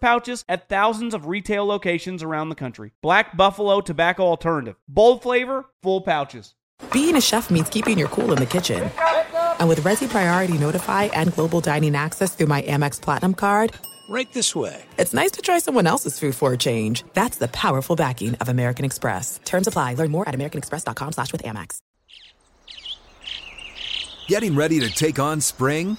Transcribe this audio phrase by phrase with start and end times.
[0.00, 2.92] pouches at thousands of retail locations around the country.
[3.02, 4.76] Black Buffalo Tobacco Alternative.
[4.88, 6.54] Bold flavor, full pouches.
[6.92, 8.90] Being a chef means keeping your cool in the kitchen.
[9.58, 13.74] And with Resy Priority Notify and Global Dining Access through my Amex Platinum card,
[14.08, 14.82] Right this way.
[14.98, 17.04] It's nice to try someone else's food for a change.
[17.14, 19.40] That's the powerful backing of American Express.
[19.44, 19.94] Terms apply.
[19.94, 21.78] Learn more at americanexpress.com slash with Amex.
[24.26, 25.98] Getting ready to take on spring?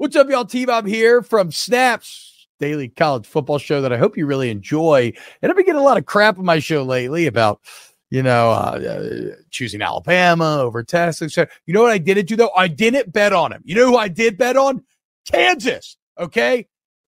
[0.00, 0.46] What's up, y'all?
[0.46, 5.12] T Bob here from Snaps Daily College Football Show that I hope you really enjoy.
[5.42, 7.60] And I've been getting a lot of crap on my show lately about,
[8.08, 11.36] you know, uh, uh, choosing Alabama over Texas.
[11.36, 12.50] You know what I didn't do though?
[12.56, 13.60] I didn't bet on him.
[13.66, 14.82] You know who I did bet on?
[15.30, 15.98] Kansas.
[16.18, 16.66] Okay.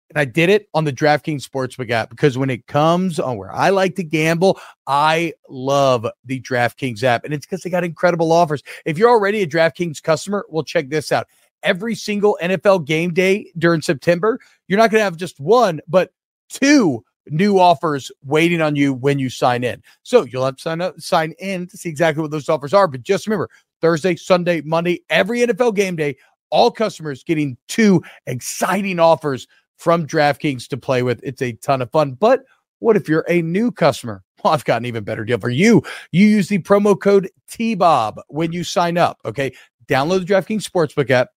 [0.10, 3.54] And I did it on the DraftKings Sportsbook app because when it comes on where
[3.54, 7.24] I like to gamble, I love the DraftKings app.
[7.24, 8.64] And it's because they got incredible offers.
[8.84, 11.28] If you're already a DraftKings customer, well, check this out.
[11.64, 16.12] Every single NFL game day during September, you're not going to have just one, but
[16.50, 19.84] two new offers waiting on you when you sign in.
[20.04, 22.88] So you'll have to sign up, sign in to see exactly what those offers are.
[22.88, 23.50] But just remember
[23.82, 26.16] Thursday, Sunday, Monday, every NFL game day,
[26.50, 29.48] all customers getting two exciting offers
[29.78, 31.20] from DraftKings to play with.
[31.24, 32.12] It's a ton of fun.
[32.12, 32.44] But
[32.80, 34.24] what if you're a new customer?
[34.44, 35.84] Well, I've got an even better deal for you.
[36.12, 39.20] You use the promo code TBOB when you sign up.
[39.26, 39.54] Okay.
[39.88, 41.30] Download the DraftKings Sportsbook app,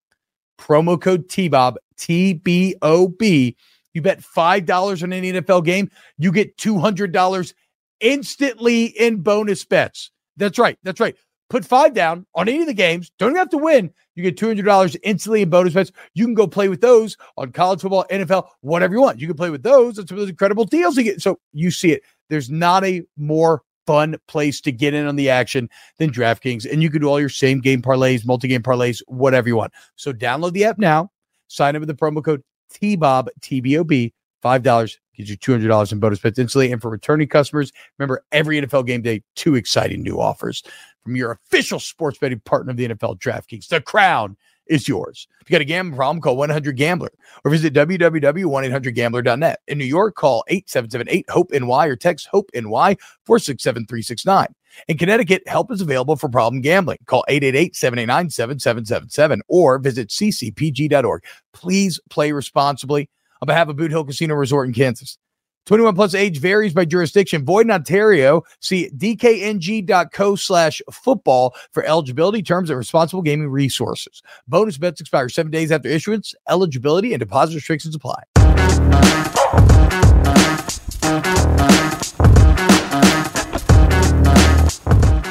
[0.63, 3.57] promo code TBOB, T B O B.
[3.95, 7.55] You bet $5 on any NFL game, you get $200
[8.01, 10.11] instantly in bonus bets.
[10.37, 10.79] That's right.
[10.83, 11.15] That's right.
[11.51, 13.13] Put five down on any of the games.
[13.19, 13.93] Don't even have to win.
[14.15, 15.93] You get $200 instantly in bonus bets.
[16.15, 19.21] You can go play with those on college football, NFL, whatever you want.
[19.21, 21.21] You can play with those and some of those incredible deals you get.
[21.21, 22.03] So you see it.
[22.31, 26.71] There's not a more fun place to get in on the action than DraftKings.
[26.71, 29.75] And you can do all your same game parlays, multi game parlays, whatever you want.
[29.97, 31.11] So download the app now.
[31.49, 32.43] Sign up with the promo code
[32.73, 36.73] TBOB, TBOB, $5 gives you $200 in bonus bets instantly.
[36.73, 40.63] And for returning customers, remember every NFL game day, two exciting new offers
[41.05, 43.69] from your official sports betting partner of the NFL DraftKings.
[43.69, 45.27] The crown is yours.
[45.41, 47.11] If you got a gambling problem, call 100 Gambler
[47.45, 49.61] or visit www.1800Gambler.net.
[49.69, 54.47] In New York, call 8778 HOPE NY or text HOPE NY 467 369.
[54.89, 56.99] In Connecticut, help is available for problem gambling.
[57.07, 61.25] Call 888-789-7777 or visit ccpg.org.
[61.53, 63.09] Please play responsibly
[63.41, 65.19] on behalf of Boot Hill Casino Resort in Kansas.
[65.67, 67.45] 21 plus age varies by jurisdiction.
[67.45, 68.43] Void in Ontario.
[68.61, 74.23] See dkng.co slash football for eligibility terms and responsible gaming resources.
[74.49, 76.35] Bonus bets expire seven days after issuance.
[76.49, 78.23] Eligibility and deposit restrictions apply.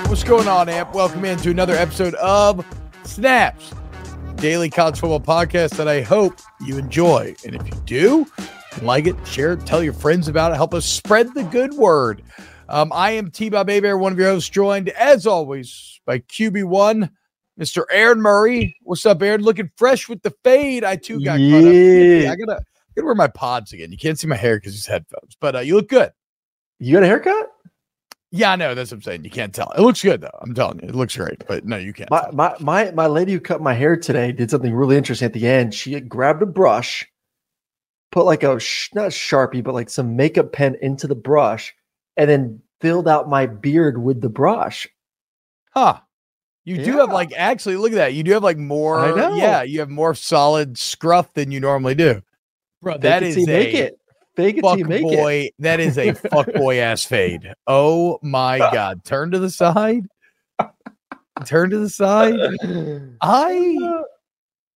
[0.08, 0.94] What's going on, Amp?
[0.94, 2.66] Welcome into another episode of
[3.04, 3.74] Snaps,
[4.36, 7.36] daily college football podcast that I hope you enjoy.
[7.46, 8.28] And if you do,
[8.82, 12.24] like it, share it, tell your friends about it, help us spread the good word.
[12.70, 17.10] Um, I am T Bob Hebert, one of your hosts, joined as always by QB1,
[17.60, 17.84] Mr.
[17.92, 18.76] Aaron Murray.
[18.84, 19.42] What's up, Aaron?
[19.42, 20.84] Looking fresh with the fade.
[20.84, 21.52] I too got yeah.
[21.52, 22.32] caught up.
[22.32, 23.92] I gotta, I gotta wear my pods again.
[23.92, 26.12] You can't see my hair because these headphones, but uh, you look good.
[26.80, 27.52] You got a haircut?
[28.32, 28.74] Yeah, I know.
[28.74, 29.26] That's what I'm saying.
[29.26, 29.70] You can't tell.
[29.72, 30.38] It looks good though.
[30.40, 31.46] I'm telling you, it looks great.
[31.46, 32.10] But no, you can't.
[32.10, 35.34] My my my, my lady who cut my hair today did something really interesting at
[35.34, 35.74] the end.
[35.74, 37.06] She grabbed a brush,
[38.12, 41.74] put like a sh- not sharpie, but like some makeup pen into the brush,
[42.18, 44.88] and then filled out my beard with the brush.
[45.74, 46.00] Huh.
[46.64, 46.84] You yeah.
[46.84, 48.14] do have like actually look at that.
[48.14, 49.00] You do have like more.
[49.00, 49.36] I know.
[49.36, 52.22] Yeah, you have more solid scruff than you normally do,
[52.82, 52.98] bro.
[53.00, 53.98] That is a, make it.
[54.36, 55.50] Fake it till fuck you make boy.
[55.60, 57.54] That is a fuck boy ass fade.
[57.68, 59.04] Oh my god.
[59.04, 60.08] Turn to the side.
[61.46, 62.36] Turn to the side.
[63.22, 64.04] I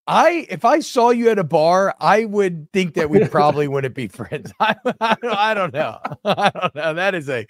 [0.08, 3.96] I if I saw you at a bar, I would think that we probably wouldn't
[3.96, 4.52] be friends.
[4.60, 6.00] I, I, don't- I don't know.
[6.26, 6.94] I don't know.
[6.94, 7.48] That is a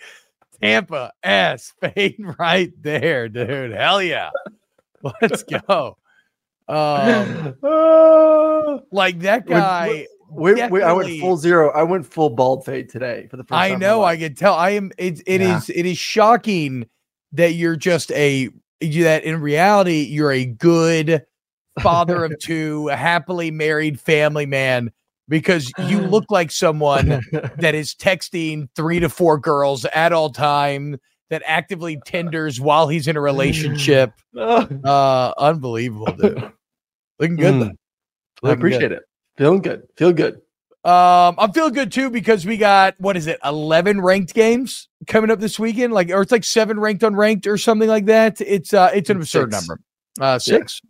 [0.61, 3.71] Tampa ass fade right there, dude.
[3.71, 4.29] Hell yeah.
[5.21, 5.97] Let's go.
[6.67, 7.55] Um,
[8.91, 10.07] like that guy.
[10.31, 11.71] we, we, I went full zero.
[11.71, 13.73] I went full bald fade today for the first time.
[13.73, 14.03] I know.
[14.03, 14.53] I can tell.
[14.55, 14.91] I am.
[14.97, 15.57] It, it Yeah.
[15.57, 16.87] is- It is shocking
[17.33, 18.49] that you're just a.
[18.81, 21.25] That in reality you're a good
[21.81, 24.91] father of two, a happily married family man
[25.27, 27.07] because you look like someone
[27.57, 30.97] that is texting three to four girls at all time
[31.31, 34.11] that actively tenders while he's in a relationship.
[34.37, 36.51] Uh, unbelievable, dude.
[37.19, 37.53] Looking good.
[37.53, 37.59] Mm.
[37.61, 37.65] though.
[37.65, 37.75] I Looking
[38.41, 38.51] good.
[38.51, 39.03] appreciate it.
[39.37, 39.83] Feeling good.
[39.97, 40.35] Feel good.
[40.83, 45.31] Um, I'm feeling good too because we got what is it, 11 ranked games coming
[45.31, 48.39] up this weekend, like or it's like seven ranked unranked or something like that.
[48.41, 49.67] It's uh, it's an absurd Six.
[49.67, 49.81] number.
[50.19, 50.81] Uh, six.
[50.83, 50.89] On.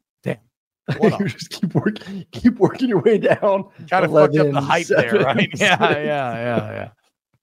[1.01, 3.69] you just keep working, keep working your way down.
[3.89, 5.49] kind of fucked up the 11, hype there, right?
[5.55, 6.89] Yeah, yeah, yeah,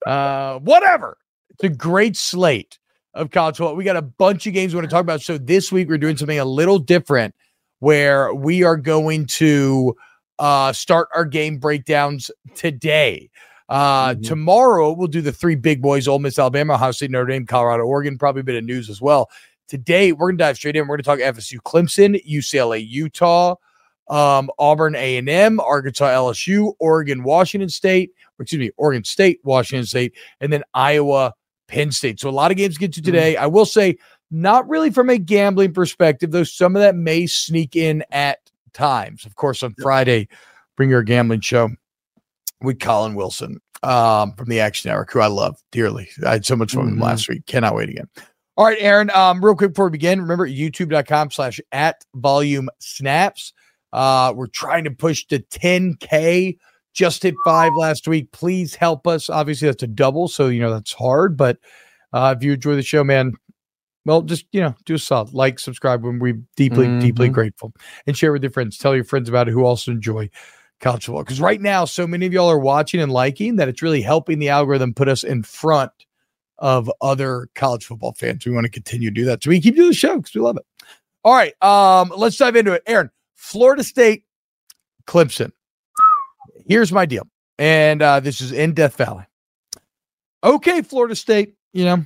[0.06, 0.12] yeah.
[0.12, 1.19] Uh, whatever.
[1.50, 2.79] It's a great slate
[3.15, 3.77] of college football.
[3.77, 5.23] We got a bunch of games we want to talk about.
[5.23, 7.35] So this week we're doing something a little different,
[7.81, 9.94] where we are going to
[10.39, 13.29] uh, start our game breakdowns today.
[13.69, 14.27] Uh, Mhm.
[14.27, 17.85] Tomorrow we'll do the three big boys: Ole Miss, Alabama, Ohio State, Notre Dame, Colorado,
[17.85, 18.19] Oregon.
[18.19, 19.29] Probably a bit of news as well.
[19.72, 20.86] Today we're gonna dive straight in.
[20.86, 23.54] We're gonna talk FSU, Clemson, UCLA, Utah,
[24.10, 28.10] um, Auburn, A and M, Arkansas, LSU, Oregon, Washington State.
[28.38, 31.32] or Excuse me, Oregon State, Washington State, and then Iowa,
[31.69, 32.20] Penn State.
[32.20, 33.34] So a lot of games to get to today.
[33.34, 33.96] I will say,
[34.30, 36.44] not really from a gambling perspective, though.
[36.44, 38.40] Some of that may sneak in at
[38.74, 39.24] times.
[39.24, 40.28] Of course, on Friday,
[40.76, 41.70] bring your gambling show
[42.60, 46.10] with Collin Wilson um, from the Action Network, who I love dearly.
[46.26, 47.04] I had so much fun with him Mhm.
[47.04, 47.46] last week.
[47.46, 48.08] Cannot wait again.
[48.56, 49.10] All right, Aaron.
[49.10, 53.54] Um, real quick before we begin, remember youtube.com slash at volume snaps.
[53.93, 56.58] Uh, we're trying to push to 10k.
[56.93, 58.31] Just hit five last week.
[58.32, 59.31] Please help us.
[59.31, 61.38] Obviously, that's a double, so you know that's hard.
[61.38, 61.58] But
[62.12, 63.32] uh, if you enjoy the show, man,
[64.04, 66.05] well, just you know, do a solid like, subscribe.
[66.05, 67.32] When we're deeply, deeply Mhm.
[67.32, 67.72] grateful,
[68.06, 68.76] and share with your friends.
[68.76, 70.28] Tell your friends about it who also enjoy
[70.81, 71.25] college football.
[71.25, 74.38] Because right now, so many of y'all are watching and liking that it's really helping
[74.38, 75.93] the algorithm put us in front
[76.62, 78.47] of other college football fans.
[78.47, 79.43] We want to continue to do that.
[79.44, 80.64] So we keep doing the show because we love it.
[81.25, 81.53] All right.
[81.62, 82.82] Um, let's dive into it.
[82.87, 84.25] Aaron, Florida State,
[85.06, 85.53] Clemson.
[86.67, 87.26] Here's my deal.
[87.59, 89.25] And uh, this is in Death Valley.
[90.44, 92.05] Okay, Florida State, you know,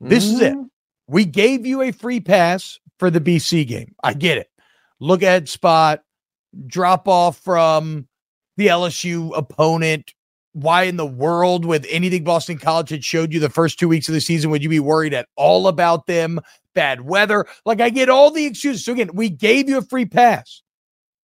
[0.00, 0.54] This is it.
[0.54, 0.68] Mhm.
[1.08, 3.94] we gave you a free pass for the BC game.
[4.02, 4.48] I get it.
[5.00, 6.02] Look at spot,
[6.66, 8.06] drop off from
[8.56, 10.12] the LSU opponent.
[10.54, 14.08] Why in the world, with anything Boston College had showed you the first two weeks
[14.08, 16.40] of the season, would you be worried at all about them?
[16.74, 17.46] Bad weather.
[17.66, 18.84] Like, I get all the excuses.
[18.84, 20.62] So, again, we gave you a free pass.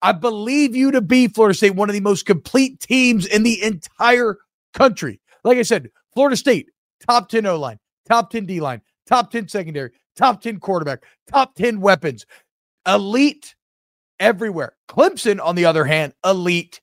[0.02, 3.62] I believe you to be Florida State, one of the most complete teams in the
[3.62, 4.36] entire
[4.74, 5.20] country.
[5.44, 6.70] Like I said, Florida State,
[7.06, 7.78] top 10 O line,
[8.08, 12.26] top 10 D line, top 10 secondary, top 10 quarterback, top 10 weapons,
[12.86, 13.54] elite
[14.18, 14.74] everywhere.
[14.88, 16.80] Clemson, on the other hand, elite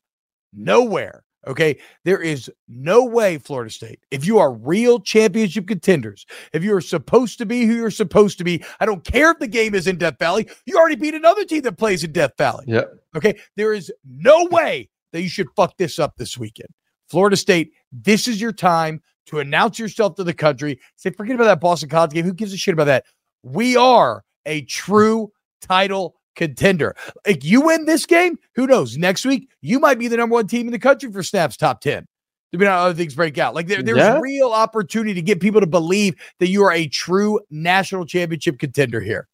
[0.54, 1.24] nowhere.
[1.48, 1.80] Okay.
[2.04, 6.82] There is no way, Florida State, if you are real championship contenders, if you are
[6.82, 9.88] supposed to be who you're supposed to be, I don't care if the game is
[9.88, 12.66] in Death Valley, you already beat another team that plays in Death Valley.
[12.68, 12.92] Yep.
[13.16, 13.40] Okay.
[13.56, 16.70] There is no way that you should fuck this up this weekend.
[17.10, 20.80] Florida State, this is your time to announce yourself to the country.
[20.98, 22.26] Say, forget about that Boston College game.
[22.26, 23.06] Who gives a shit about that?
[23.44, 26.96] We are a true title contender.
[27.26, 28.98] If you win this game, who knows?
[28.98, 31.82] Next week, you might be the number one team in the country for snaps top
[31.82, 32.08] 10.
[32.54, 33.54] Depending on how other things break out.
[33.56, 34.20] Like there, there's Yeah.
[34.22, 39.02] real opportunity to get people to believe that you are a true national championship contender
[39.02, 39.28] here.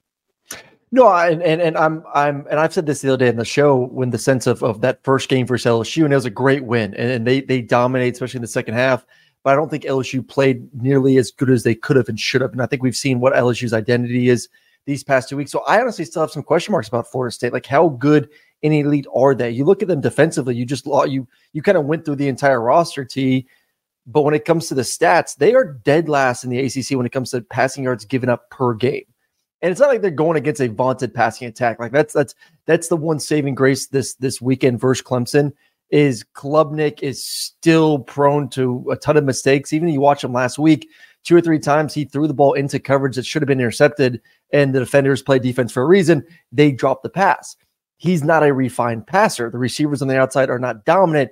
[0.91, 3.36] No, I, and and and I'm I'm and I've said this the other day in
[3.36, 6.25] the show when the sense of of that first game versus LSU and it was
[6.25, 9.03] a great win and, and they they dominate especially in the second half.
[9.43, 12.41] But I don't think LSU played nearly as good as they could have and should
[12.41, 12.51] have.
[12.51, 14.48] And I think we've seen what LSU's identity is
[14.86, 15.52] these past two weeks.
[15.52, 17.54] So I honestly still have some question marks about Florida State.
[17.54, 18.30] Like how good
[18.63, 19.50] and elite are they?
[19.50, 20.56] You look at them defensively.
[20.56, 23.06] You just law you you kind of went through the entire roster.
[23.06, 23.48] T.
[24.06, 27.06] But when it comes to the stats, they are dead last in the ACC when
[27.06, 29.06] it comes to passing yards given up per game.
[29.62, 31.80] And it's not like they're going against a vaunted passing attack.
[31.80, 32.36] Like that's that's
[32.66, 35.54] that's the one saving grace this this weekend versus Clemson
[35.90, 39.72] is Klubnik is still prone to a ton of mistakes.
[39.72, 40.90] Even you watch him last week,
[41.24, 44.22] two or three times he threw the ball into coverage that should have been intercepted,
[44.51, 46.25] and the defenders play defense for a reason.
[46.51, 47.56] They dropped the pass.
[47.98, 49.50] He's not a refined passer.
[49.50, 51.32] The receivers on the outside are not dominant.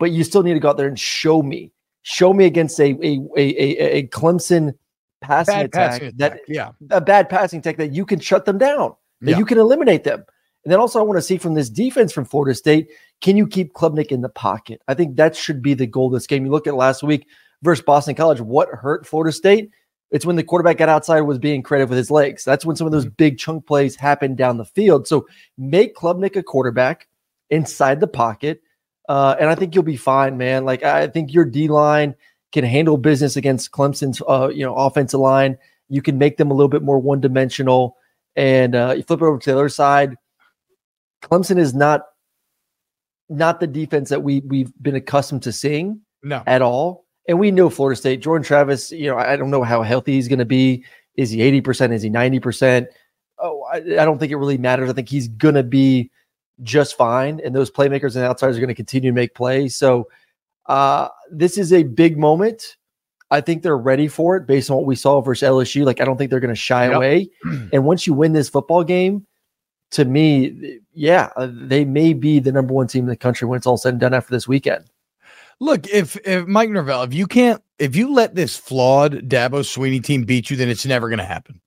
[0.00, 2.90] but you still need to go out there and show me, show me against a
[3.02, 4.74] a a, a, Clemson
[5.20, 6.70] passing Bad attack passing that attack, yeah.
[6.90, 9.38] a bad passing attack that you can shut them down, that Yeah.
[9.38, 10.24] you can eliminate them.
[10.64, 12.90] And then also, I want to see from this defense from Florida State,
[13.20, 14.80] can you keep Klubnik in the pocket?
[14.88, 16.44] I think that should be the goal of this game.
[16.44, 17.26] You look at last week
[17.62, 19.70] versus Boston College, what hurt Florida State?
[20.10, 22.44] It's when the quarterback got outside, was being creative with his legs.
[22.44, 25.06] That's when some of those big chunk plays happened down the field.
[25.06, 25.26] So
[25.58, 27.08] make Klubnik a quarterback
[27.50, 28.62] inside the pocket.
[29.08, 30.64] Uh, and I think you'll be fine, man.
[30.64, 32.14] Like I think your D line
[32.52, 35.58] can handle business against Clemson's, uh, you know, offensive line.
[35.90, 37.96] You can make them a little bit more one dimensional.
[38.36, 40.16] And uh, you flip it over to the other side.
[41.22, 42.06] Clemson is not
[43.28, 46.42] not the defense that we we've been accustomed to seeing No.
[46.46, 47.04] at all.
[47.28, 50.28] And we know Florida State, Jordan Travis, you know, I don't know how healthy he's
[50.28, 50.84] going to be.
[51.16, 51.92] Is he 80%?
[51.92, 52.86] Is he 90%?
[53.38, 54.88] Oh, I, I don't think it really matters.
[54.88, 56.10] I think he's going to be
[56.62, 57.40] just fine.
[57.44, 59.76] And those playmakers and outsiders are going to continue to make plays.
[59.76, 60.08] So
[60.66, 62.76] uh, this is a big moment.
[63.30, 65.84] I think they're ready for it based on what we saw versus LSU.
[65.84, 66.96] Like, I don't think they're going to shy Yep.
[66.96, 67.28] away.
[67.72, 69.26] and once you win this football game,
[69.90, 73.56] to me, yeah, uh, they may be the number one team in the country when
[73.58, 74.84] it's all said and done after this weekend.
[75.60, 80.02] Look, if if Mike Norvell, if you can't, if you let this flawed Dabo Swinney
[80.02, 81.60] team beat you, then it's never going to happen.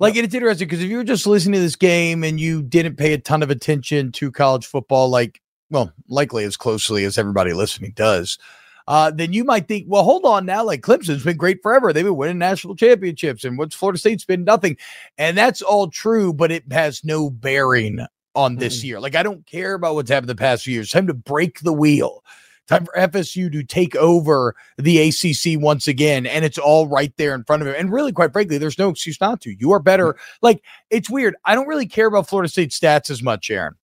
[0.00, 2.62] Like, and it's interesting because if you were just listening to this game and you
[2.62, 7.16] didn't pay a ton of attention to college football, like, well, likely as closely as
[7.16, 8.38] everybody listening does,
[8.86, 10.64] uh, then you might think, well, hold on now.
[10.64, 11.92] Like, Clemson's been great forever.
[11.92, 14.76] They've been winning national championships, and what's Florida State's been nothing.
[15.16, 18.98] And that's all true, but it has no bearing on this year.
[19.00, 20.90] Like, I don't care about what's happened the past few years.
[20.90, 22.24] Time to break the wheel.
[22.66, 27.34] Time for FSU to take over the ACC once again, and it's all right there
[27.34, 27.74] in front of him.
[27.76, 29.54] And really, quite frankly, there's no excuse not to.
[29.58, 30.16] You are better.
[30.40, 31.36] Like it's weird.
[31.44, 33.74] I don't really care about Florida State stats as much, Aaron.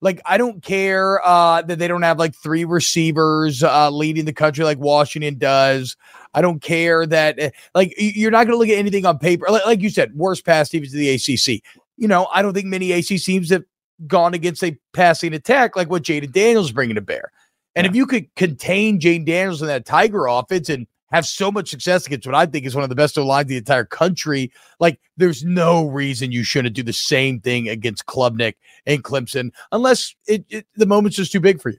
[0.00, 4.32] Like I don't care uh, that they don't have like three receivers uh, leading the
[4.32, 5.94] country like Washington does.
[6.32, 9.46] I don't care that uh, like you're not going to look at anything on paper.
[9.50, 11.62] Like, like you said, worst pass defense to the ACC.
[11.98, 13.64] You know, I don't think many ACC teams have
[14.06, 17.32] gone against a passing attack like what Jayden Daniels is bringing to bear.
[17.76, 21.68] And if you could contain Jayden Daniels in that Tiger offense and have so much
[21.68, 24.50] success against what I think is one of the best lines in the entire country,
[24.80, 28.54] like there's no reason you shouldn't do the same thing against Klubnik
[28.86, 31.78] and Clemson, unless it, it the moment's just too big for you.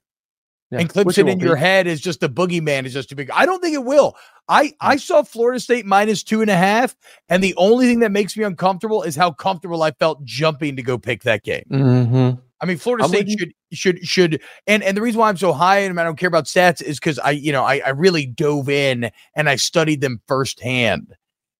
[0.72, 1.62] Yeah, And Clemson in your be.
[1.62, 3.32] head is just the boogeyman is just too big.
[3.32, 4.16] I don't think it will.
[4.50, 6.96] I I saw Florida State minus two and a half,
[7.30, 10.84] and the only thing that makes me uncomfortable is how comfortable I felt jumping to
[10.84, 11.66] go pick that game.
[11.72, 12.42] Mm-hmm.
[12.60, 15.54] I mean, Florida I'm State should should should and and the reason why I'm so
[15.54, 18.26] high and I don't care about stats is because I you know I I really
[18.26, 21.16] dove in and I studied them firsthand,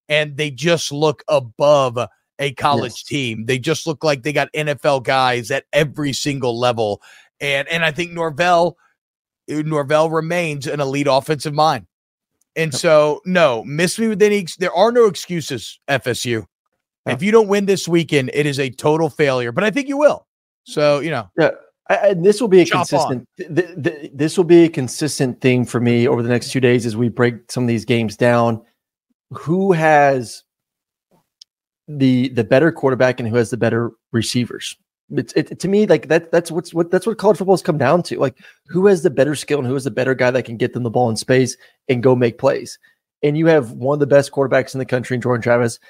[0.08, 1.98] and they just look above
[2.40, 3.02] a college Yes.
[3.04, 3.46] team.
[3.46, 7.00] They just look like they got NFL guys at every single level,
[7.40, 8.76] and and I think Norvell
[9.50, 11.86] uh, Norvell remains an elite offensive mind,
[12.56, 14.46] and so no, miss me with any.
[14.58, 16.46] There are no excuses, FSU.
[17.06, 19.50] If you don't win this weekend, it is a total failure.
[19.50, 20.27] But I think you will.
[20.68, 21.52] So you know, Yeah,
[21.88, 23.26] I, and this will be a consistent.
[23.38, 26.60] Th- th- th- this will be a consistent thing for me over the next two
[26.60, 28.62] days as we break some of these games down.
[29.32, 30.44] Who has
[31.86, 34.76] the the better quarterback and who has the better receivers?
[35.10, 36.30] It's it, to me like that.
[36.30, 38.18] That's what's what that's what college football has come down to.
[38.18, 40.74] Like who has the better skill and who is the better guy that can get
[40.74, 41.56] them the ball in space
[41.88, 42.78] and go make plays.
[43.22, 45.80] And you have one of the best quarterbacks in the country, in Jordan Travis,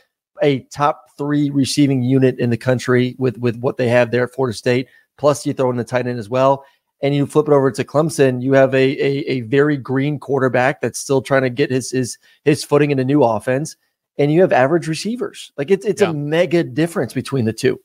[0.42, 4.35] a top three receiving unit in the country with with what they have there at
[4.35, 4.88] Florida State.
[5.16, 6.64] Plus, you throw in the tight end as well,
[7.02, 8.42] and you flip it over to Clemson.
[8.42, 12.18] You have a a, a very green quarterback that's still trying to get his his
[12.45, 13.76] his footing in a new offense,
[14.18, 15.52] and you have average receivers.
[15.57, 16.11] Like it's it's Yeah.
[16.11, 17.80] a mega difference between the two,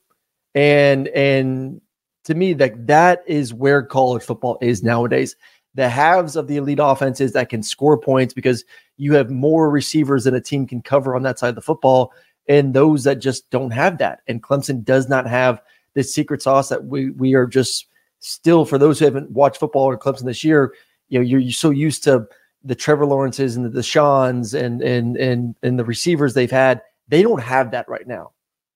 [0.54, 1.80] and and
[2.24, 5.36] to me, like that is where college football is nowadays.
[5.74, 8.64] The halves of the elite offenses that can score points because
[8.96, 12.12] you have more receivers than a team can cover on that side of the football,
[12.48, 14.20] and those that just don't have that.
[14.26, 15.60] And Clemson does not have
[15.94, 17.86] this secret sauce that we we are just
[18.20, 20.74] still for those who haven't watched football or Clemson this year.
[21.08, 22.26] You know, you're, you're so used to
[22.62, 26.82] the Trevor Lawrences and the Deshaun's and and and and the receivers they've had.
[27.08, 28.32] They don't have that right now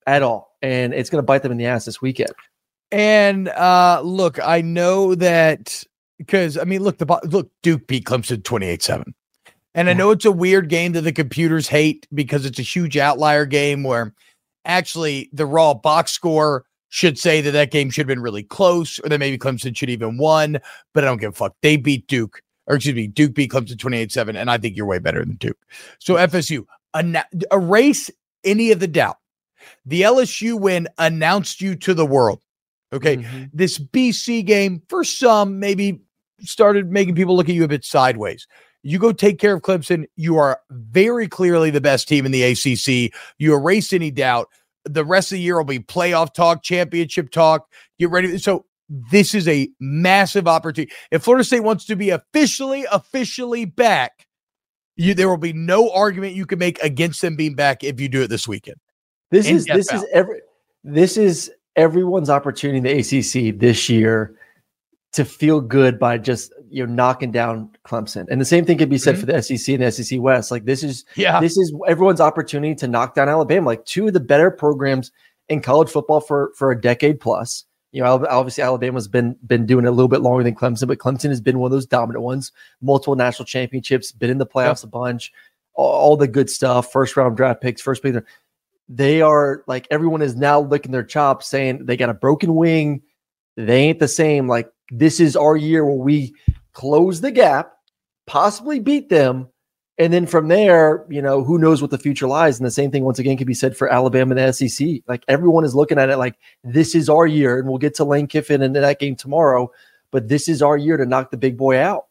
[0.06, 2.32] at all, and it's going to bite them in the ass this weekend.
[2.90, 5.84] And uh look, I know that
[6.18, 9.04] because I mean, look, the look, Duke beat Clemson 28-7.
[9.78, 12.96] And I know it's a weird game that the computers hate because it's a huge
[12.96, 14.12] outlier game where
[14.64, 18.98] actually the raw box score should say that that game should have been really close
[18.98, 20.58] or that maybe Clemson should even won,
[20.94, 21.54] but I don't give a fuck.
[21.62, 24.98] They beat Duke, or excuse me, Duke beat Clemson 28-7, and I think you're way
[24.98, 25.58] better than Duke.
[26.00, 28.10] So FSU, anna- erase
[28.42, 29.18] any of the doubt.
[29.86, 32.40] The LSU win announced you to the world.
[32.92, 33.18] Okay.
[33.18, 33.44] Mm-hmm.
[33.52, 36.00] This BC game, for some, maybe
[36.40, 38.48] started making people look at you a bit sideways.
[38.82, 40.06] You go take care of Clemson.
[40.16, 43.12] You are very clearly the best team in the ACC.
[43.38, 44.48] You erase any doubt.
[44.84, 47.68] The rest of the year will be playoff talk, championship talk.
[47.98, 48.38] Get ready.
[48.38, 50.92] So this is a massive opportunity.
[51.10, 54.26] If Florida State wants to be officially, officially back,
[54.96, 58.08] you, there will be no argument you can make against them being back if you
[58.08, 58.76] do it this weekend.
[59.30, 60.40] This is this is every
[60.82, 64.37] this is everyone's opportunity in the ACC this year
[65.12, 68.26] to feel good by just you know knocking down Clemson.
[68.30, 69.26] And the same thing could be said mm-hmm.
[69.26, 70.50] for the SEC and the SEC West.
[70.50, 73.66] Like this is yeah, this is everyone's opportunity to knock down Alabama.
[73.66, 75.12] Like two of the better programs
[75.48, 77.64] in college football for for a decade plus.
[77.90, 80.98] You know, obviously Alabama's been been doing it a little bit longer than Clemson, but
[80.98, 82.52] Clemson has been one of those dominant ones.
[82.82, 85.32] Multiple national championships, been in the playoffs a bunch,
[85.72, 86.92] all, all, the good stuff.
[86.92, 88.14] First round draft picks, first pick.
[88.90, 93.02] They are like everyone is now licking their chops, saying they got a broken wing.
[93.56, 94.48] They ain't the same.
[94.48, 96.34] Like this is our year where we
[96.72, 97.72] close the gap,
[98.26, 99.48] possibly beat them,
[99.98, 102.58] and then from there, you know, who knows what the future lies.
[102.58, 104.88] And the same thing, once again, can be said for Alabama and the SEC.
[105.08, 108.04] Like everyone is looking at it like this is our year, and we'll get to
[108.04, 109.70] Lane Kiffin and that game tomorrow.
[110.10, 112.06] But this is our year to knock the big boy out.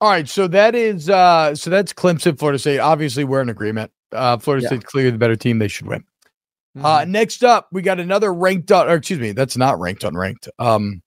[0.00, 2.80] All right, so that is uh so that's Clemson, Florida State.
[2.80, 3.90] Obviously, we're in agreement.
[4.12, 4.68] Uh Florida yeah.
[4.68, 5.58] State's clearly the better team.
[5.58, 6.04] They should win.
[6.74, 6.84] Uh, mm-hmm.
[6.84, 10.48] Uh next up, we got another ranked on, or excuse me, that's not ranked unranked.
[10.58, 11.02] Um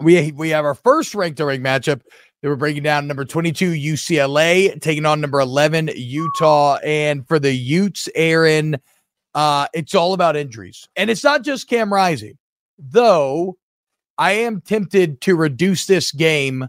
[0.00, 2.00] we we have our first ranked unranked matchup
[2.42, 6.76] they were breaking down number 22 UCLA taking on number 11 Utah.
[6.76, 8.78] And for the Utes, Aaron,
[9.34, 10.88] uh, it's all about injuries.
[10.96, 12.38] And it's not just Cam Rising,
[12.78, 13.58] though
[14.16, 16.68] I am tempted to reduce this game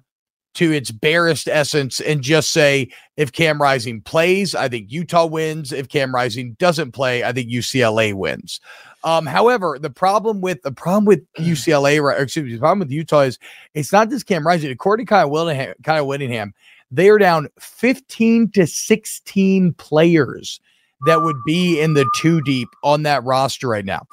[0.54, 5.72] to its barest essence and just say if Cam Rising plays, I think Utah wins.
[5.72, 8.60] If Cam Rising doesn't play, I think UCLA wins.
[9.03, 12.91] Um, however, the problem with the problem with UCLA, right, excuse me, the problem with
[12.91, 13.39] Utah is
[13.74, 14.72] it's not just Cam Rising.
[14.72, 16.53] According to Kyle Whittingham, Kyle Whittingham,
[16.91, 20.60] they are down 15 to 16 players
[21.05, 24.05] that would be in the two deep on that roster right now.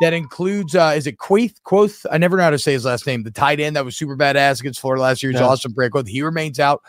[0.00, 2.04] That includes uh is it Quaith Quoth?
[2.10, 3.22] I never know how to say his last name.
[3.22, 5.30] The tight end that was super badass against Florida last year.
[5.30, 5.46] He's yeah.
[5.46, 5.74] awesome.
[5.74, 6.08] Quoth.
[6.08, 6.82] He remains out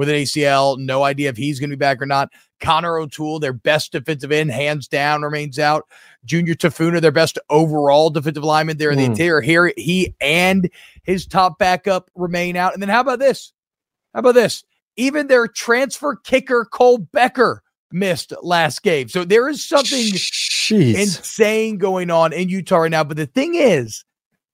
[0.00, 0.78] with an ACL.
[0.78, 2.30] No idea if he's going to be back or not.
[2.58, 5.86] Connor O'Toole, their best defensive end, hands down, remains out.
[6.24, 9.12] Junior Tafuna, their best overall defensive lineman there in the hmm.
[9.12, 9.42] interior.
[9.42, 10.70] Here, he and
[11.02, 12.72] his top backup remain out.
[12.72, 13.52] And then how about this?
[14.14, 14.64] How about this?
[14.96, 19.10] Even their transfer kicker, Cole Becker, missed last game.
[19.10, 20.94] So there is something Jeez.
[20.94, 23.04] insane going on in Utah right now.
[23.04, 24.02] But the thing is,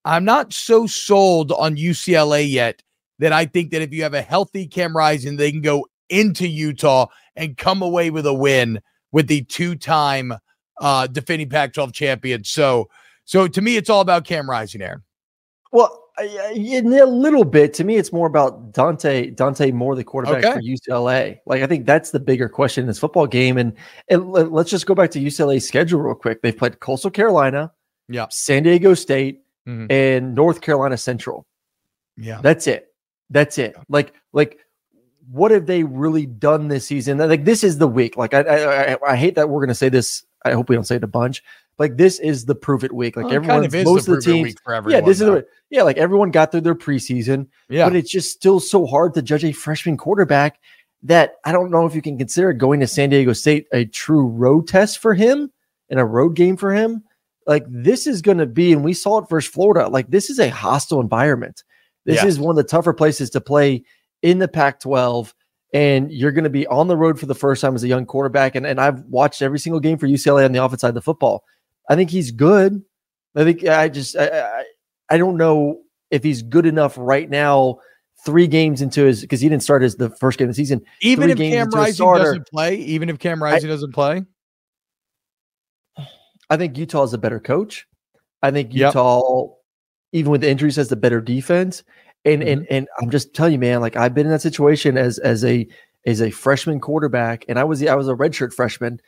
[0.05, 2.83] I'm not so sold on UCLA yet
[3.19, 6.47] that I think that if you have a healthy Cam Rising, they can go into
[6.47, 8.81] Utah and come away with a win
[9.13, 10.35] with the two-time
[10.81, 12.45] uh, defending Pac-12 champion.
[12.45, 12.89] So,
[13.25, 15.03] so to me, it's all about Cam Rising, Aaron.
[15.73, 16.07] Well,
[16.55, 20.55] in a little bit, to me, it's more about Dante Dante Moore, the quarterback okay.
[20.55, 21.39] for UCLA.
[21.45, 23.59] Like, I think that's the bigger question in this football game.
[23.59, 23.75] And,
[24.09, 26.41] and let's just go back to UCLA's schedule real quick.
[26.43, 27.73] They've played Coastal Carolina,
[28.09, 29.87] yeah, San Diego State, mm-hmm.
[29.91, 31.47] and North Carolina Central.
[32.17, 32.95] Yeah, that's it.
[33.31, 33.77] That's it.
[33.89, 34.59] Like, like
[35.31, 37.19] what have they really done this season?
[37.19, 38.17] Like this is the week.
[38.17, 38.41] Like I
[38.95, 40.25] I, I hate that we're gonna say this.
[40.45, 41.43] I hope we don't say it a bunch.
[41.79, 43.17] Like this is the prove it week.
[43.17, 44.55] Like well, everyone, kind of most the of the teams,
[44.89, 45.83] yeah, this is the, yeah.
[45.83, 47.87] Like everyone got through their preseason, yeah.
[47.87, 50.59] But it's just still so hard to judge a freshman quarterback
[51.03, 54.27] that I don't know if you can consider going to San Diego State a true
[54.27, 55.53] road test for him
[55.91, 57.05] and a road game for him.
[57.47, 59.89] Like this is going to be, and we saw it versus Florida.
[59.89, 61.63] Like this is a hostile environment.
[62.07, 62.27] This yeah.
[62.27, 63.85] is one of the tougher places to play
[64.23, 65.35] in the Pac 12.
[65.75, 68.07] And you're going to be on the road for the first time as a young
[68.07, 68.55] quarterback.
[68.55, 71.03] And, and I've watched every single game for UCLA on the offense side of the
[71.03, 71.45] football.
[71.91, 72.83] I think he's good.
[73.35, 74.65] I think I just, I, I,
[75.11, 77.79] I don't know if he's good enough right now
[78.25, 80.83] three games into his because he didn't start as the first game of the season.
[81.03, 84.25] Even if Cam Rising doesn't play, even if Cam Rising I, doesn't play,
[86.49, 87.87] I think Utah is a better coach.
[88.43, 89.56] I think Utah, yep.
[90.17, 91.83] Even with the injuries, has the better defense.
[92.25, 92.49] And mm-hmm.
[92.51, 95.45] and and I'm just telling you, man, like I've been in that situation as as
[95.45, 95.67] a
[96.07, 99.01] as a freshman quarterback, and I was I was a redshirt freshman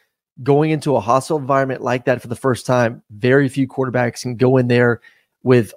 [0.42, 3.02] going into a hostile environment like that for the first time.
[3.10, 5.00] Very few quarterbacks can go in there
[5.42, 5.72] with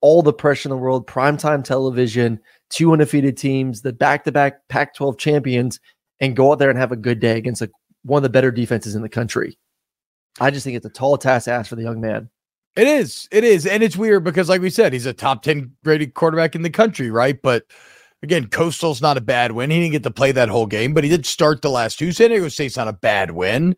[0.00, 5.80] all the pressure in the world, primetime television, two undefeated teams, the back-to-back Pac-12 champions,
[6.20, 7.70] and go out there and have a good day against a,
[8.04, 9.58] one of the better defenses in the country.
[10.40, 12.30] I just think it's a tall task to ask for the young man.
[12.78, 13.28] It is.
[13.32, 13.66] It is.
[13.66, 16.70] And it's weird because, like we said, he's a top 10 graded quarterback in the
[16.70, 17.36] country, right?
[17.42, 17.64] But
[18.22, 19.72] again, Coastal's not a bad win.
[19.72, 22.12] He didn't get to play that whole game, but he did start the last two.
[22.12, 23.76] San Diego State's not a bad win.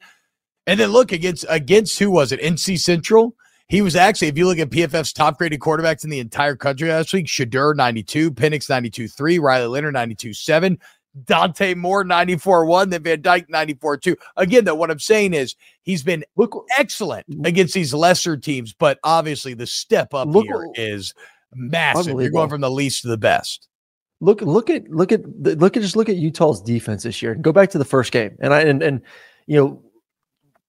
[0.67, 2.43] And then look against against who was it?
[2.43, 3.35] NC Central.
[3.69, 6.91] He was actually, if you look at PFF's top graded quarterbacks in the entire country
[6.91, 10.79] last week, Shedeur 92, Penix 92 3, Riley Leonard 92 7,
[11.25, 14.17] Dante Moore 94 1, then Van Dyke 94 2.
[14.37, 18.99] Again, though, what I'm saying is he's been look excellent against these lesser teams, but
[19.03, 21.15] obviously the step up Look- here is
[21.55, 22.21] massive.
[22.21, 23.69] You're going from the least to the best.
[24.21, 27.33] Look, look at look at look at just look at Utah's defense this year.
[27.33, 29.01] And go back to the first game, and I and and
[29.47, 29.83] you know,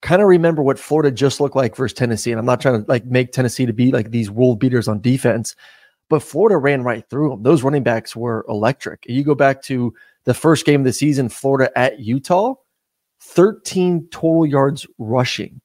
[0.02, 2.32] kind of remember what Florida just looked like versus Tennessee.
[2.32, 5.02] And I'm not trying to like make Tennessee to be like these world beaters on
[5.02, 5.56] defense,
[6.10, 7.44] but Florida ran right through them.
[7.44, 9.04] Those running backs were electric.
[9.06, 9.94] You go back to
[10.26, 12.56] the first game of the season, Florida at Utah,
[13.22, 15.62] 13 total yards rushing.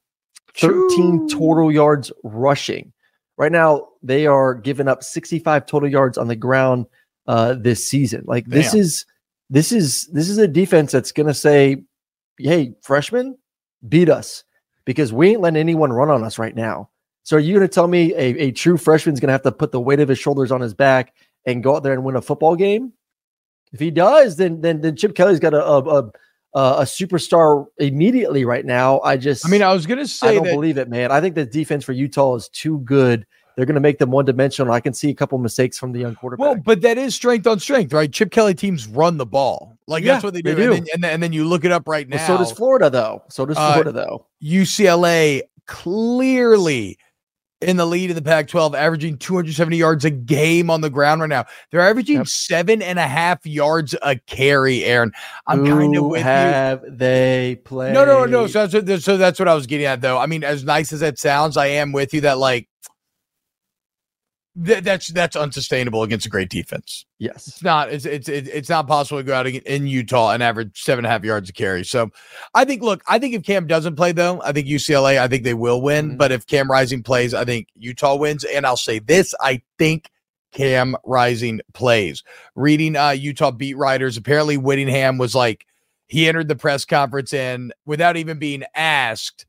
[0.57, 2.93] 13 total yards rushing.
[3.37, 6.87] Right now, they are giving up 65 total yards on the ground
[7.27, 8.25] uh, this season.
[8.27, 8.81] Like this Damn.
[8.81, 9.07] is
[9.51, 11.85] this is this is a defense that's going to say,
[12.39, 13.37] "Hey, freshman,
[13.87, 14.45] beat us,"
[14.87, 16.89] because we ain't letting anyone run on us right now.
[17.25, 19.53] So are you going to tell me a, a true freshman's going to have to
[19.53, 21.13] put the weight of his shoulders on his back
[21.45, 22.93] and go out there and win a football game?
[23.73, 26.11] If he does, then then then Chip Kelly's got a a, a,
[26.55, 29.01] a superstar immediately right now.
[29.01, 31.11] I just I mean, I was going to say, I don't that believe it, man.
[31.11, 33.27] I think the defense for Utah is too good.
[33.57, 34.71] They're going to make them one dimensional.
[34.73, 36.45] I can see a couple mistakes from the young quarterback.
[36.45, 38.13] Well, but that is strength on strength, right?
[38.13, 39.79] Chip Kelly teams run the ball.
[39.87, 40.55] Like Yeah, that's what they do.
[40.55, 42.19] they And, then, and, then, and then you look it up right now.
[42.19, 43.23] Well, so does Florida, though.
[43.31, 44.27] So does Uh, Florida, though.
[44.43, 46.99] UCLA clearly
[47.63, 51.23] in the lead in the Pac 12, averaging 270 yards a game on the ground
[51.23, 51.47] right now.
[51.71, 52.27] They're averaging Yep.
[52.29, 55.13] seven and a half yards a carry, Aaron.
[55.47, 56.25] I'm kind of with you.
[56.25, 57.95] have they played?
[57.95, 58.47] No, no, no.
[58.47, 60.19] So that's, what, so that's what I was getting at, though.
[60.19, 62.69] I mean, as nice as that sounds, I am with you that, like,
[64.65, 67.05] th- that's that's unsustainable against a great defense.
[67.19, 67.93] yes, It's not.
[67.93, 71.11] It's it's it's not possible to go out in- Utah and average seven and a
[71.11, 71.85] half yards a carry.
[71.85, 72.11] So,
[72.55, 72.83] I think.
[72.83, 75.19] Look, I think if Cam doesn't play, though, I think UCLA.
[75.19, 76.13] I think they will win.
[76.13, 76.19] Mhm.
[76.19, 78.45] But if Cam Rising plays, I think Utah wins.
[78.45, 80.11] And I'll say this: I think
[80.53, 82.23] Cam Rising plays.
[82.55, 85.67] Reading uh, Utah beat writers, apparently Whittingham was like
[86.09, 89.45] he entered the press conference and without even being asked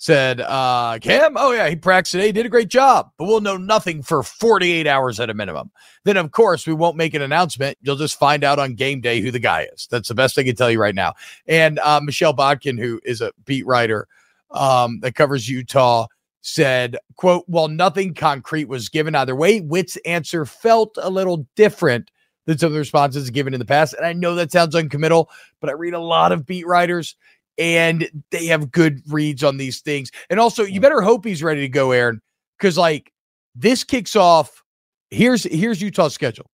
[0.00, 3.58] said, uh, Cam, oh yeah, he practiced today, did a great job, but we'll know
[3.58, 5.70] nothing for 48 hours at a minimum.
[6.04, 7.76] Then, of course, we won't make an announcement.
[7.82, 9.86] You'll just find out on game day who the guy is.
[9.90, 11.12] That's the best I can tell you right now.
[11.46, 14.08] And uh, Michelle Bodkin, who is a beat writer
[14.52, 16.06] um, that covers Utah,
[16.40, 22.10] said, quote, while nothing concrete was given either way, Whit's answer felt a little different
[22.46, 23.92] than some of the responses given in the past.
[23.92, 25.28] And I know that sounds uncommittal,
[25.60, 27.16] but I read a lot of beat writers
[27.60, 30.10] and they have good reads on these things.
[30.30, 32.20] And also, you better hope he's ready to go, Aaron,
[32.58, 33.12] because like
[33.54, 34.64] this kicks off.
[35.10, 36.50] Here's here's Utah's schedule: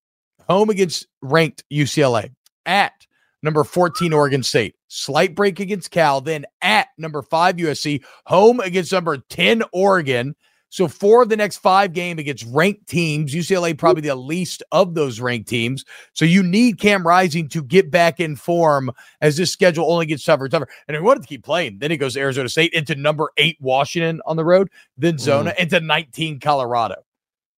[0.49, 2.35] home against ranked UCLA,
[2.67, 3.07] at
[3.43, 8.93] number 14 Oregon State, slight break against Cal, then at number five USC, home against
[8.93, 10.35] number 10 Oregon.
[10.69, 13.33] So four of the next five game against ranked teams.
[13.35, 15.85] UCLA probably the least of those ranked teams.
[16.13, 20.25] So you need Cam Rising to get back in form as this schedule only gets
[20.25, 20.69] tougher and tougher.
[20.89, 21.79] And he wanted to keep playing.
[21.79, 25.55] Then he goes to Arizona State into number eight Washington on the road, then Zona
[25.59, 26.97] into 19 Colorado.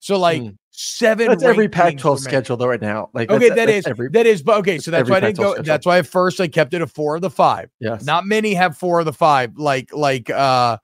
[0.01, 0.57] So like Mm.
[0.71, 1.27] seven.
[1.29, 2.18] that's every ranked Pac-12 remain.
[2.18, 2.68] schedule though.
[2.68, 5.11] Right now, like Okay, that's, that that's is every that is, but okay, so that's
[5.11, 5.53] why I didn't go.
[5.55, 5.64] schedule.
[5.64, 7.68] That's why at first I kept it a four of the five.
[7.81, 8.05] yes.
[8.05, 10.77] Not many have four of the five, like like uh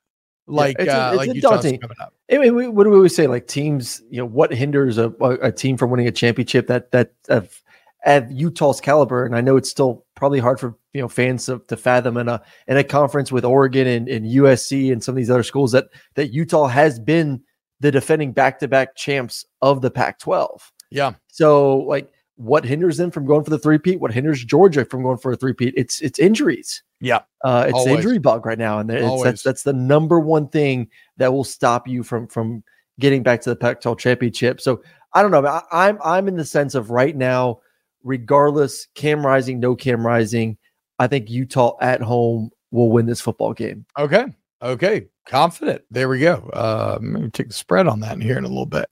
[0.47, 2.15] like it's a- uh it's like daunting- coming up.
[2.33, 3.27] I mean, we, what do we always say?
[3.27, 6.91] Like teams, you know, what hinders a, a, a team from winning a championship that
[6.93, 7.63] that of
[8.05, 9.25] at Utah's caliber?
[9.27, 12.29] And I know it's still probably hard for you know fans to, to fathom in
[12.29, 15.73] a in a conference with Oregon and, and USC and some of these other schools
[15.73, 17.43] that that Utah has been
[17.81, 20.61] the defending back to back champs of the Pac-12.
[20.91, 21.15] Yeah.
[21.29, 24.01] So like, what hinders them from going for the three-peat?
[24.01, 25.75] What hinders Georgia from going for a three-peat?
[25.77, 26.83] It's it's injuries.
[27.01, 27.21] Yeah.
[27.45, 27.97] Uh, it's Always.
[27.97, 31.87] injury bug right now, and it's, that's that's the number one thing that will stop
[31.87, 32.65] you from from
[32.99, 34.61] getting back to the Pac-12 championship.
[34.61, 35.47] So I don't know.
[35.47, 37.61] I, I'm I'm in the sense of right now,
[38.03, 40.59] regardless, Cam Rising, no Cam Rising,
[40.99, 43.87] I think Utah at home will win this football game.
[43.99, 44.27] Okay.
[44.63, 45.07] Okay.
[45.27, 45.83] Confident.
[45.91, 46.49] There we go.
[46.53, 48.87] Uh maybe take the spread on that in here in a little bit.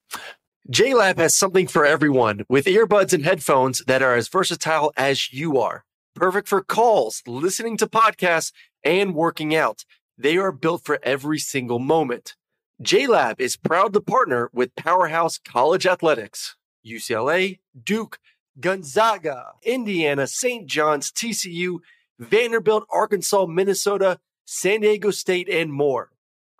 [0.70, 5.58] JLab has something for everyone with earbuds and headphones that are as versatile as you
[5.58, 5.84] are.
[6.14, 8.52] Perfect for calls, listening to podcasts,
[8.84, 9.84] and working out.
[10.16, 12.36] They are built for every single moment.
[12.80, 16.54] JLab is proud to partner with Powerhouse College Athletics,
[16.86, 18.20] UCLA, Duke,
[18.60, 20.68] Gonzaga, Indiana, St.
[20.68, 21.78] John's, TCU,
[22.20, 26.10] Vanderbilt, Arkansas, Minnesota, San Diego State, and more.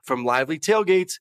[0.02, 1.20] From lively tailgates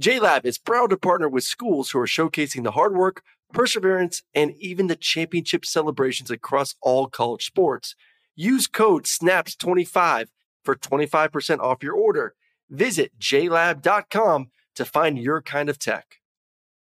[0.00, 4.52] JLab is proud to partner with schools who are showcasing the hard work, perseverance, and
[4.58, 7.94] even the championship celebrations across all college sports.
[8.34, 10.28] Use code SNAPS25
[10.64, 12.34] for 25% off your order.
[12.70, 16.16] Visit jlab.com to find your kind of tech.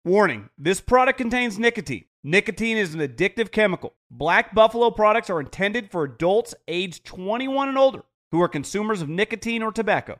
[0.05, 2.05] Warning this product contains nicotine.
[2.23, 3.95] Nicotine is an addictive chemical.
[4.09, 9.09] Black Buffalo products are intended for adults aged 21 and older who are consumers of
[9.09, 10.19] nicotine or tobacco.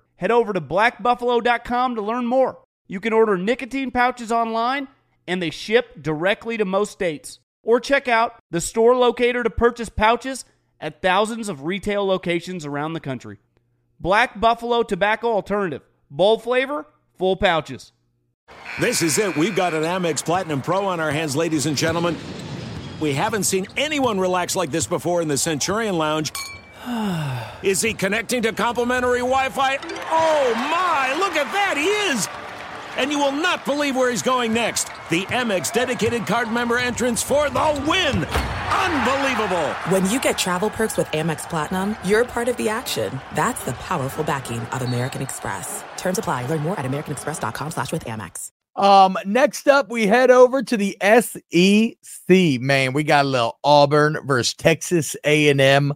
[0.21, 2.59] head over to blackbuffalo.com to learn more.
[2.87, 4.87] You can order nicotine pouches online
[5.27, 7.39] and they ship directly to most states.
[7.63, 10.45] Or check out the store locator to purchase pouches
[10.79, 13.39] at thousands of retail locations around the country.
[13.99, 15.81] Black Buffalo Tobacco Alternative.
[16.11, 16.85] Bold flavor,
[17.17, 17.91] full pouches.
[18.79, 19.35] This is it.
[19.35, 22.15] We've got an Amex Platinum Pro on our hands, ladies and gentlemen.
[22.99, 26.31] We haven't seen anyone relax like this before in the Centurion Lounge.
[27.63, 29.77] Is he connecting to complimentary Wi Fi?
[30.09, 32.27] Oh my, look at that, he is!
[32.97, 34.85] And you will not believe where he's going next.
[35.09, 38.25] The Amex dedicated card member entrance for the win!
[38.25, 39.69] Unbelievable!
[39.89, 43.19] When you get travel perks with Amex Platinum, you're part of the action.
[43.35, 45.83] That's the powerful backing of American Express.
[45.97, 46.47] Terms apply.
[46.47, 48.51] Learn more at americanexpress.com slash with Amex.
[48.75, 52.61] Um, next up, we head over to the SEC.
[52.61, 55.93] Man, we got a little Auburn versus Texas A&M.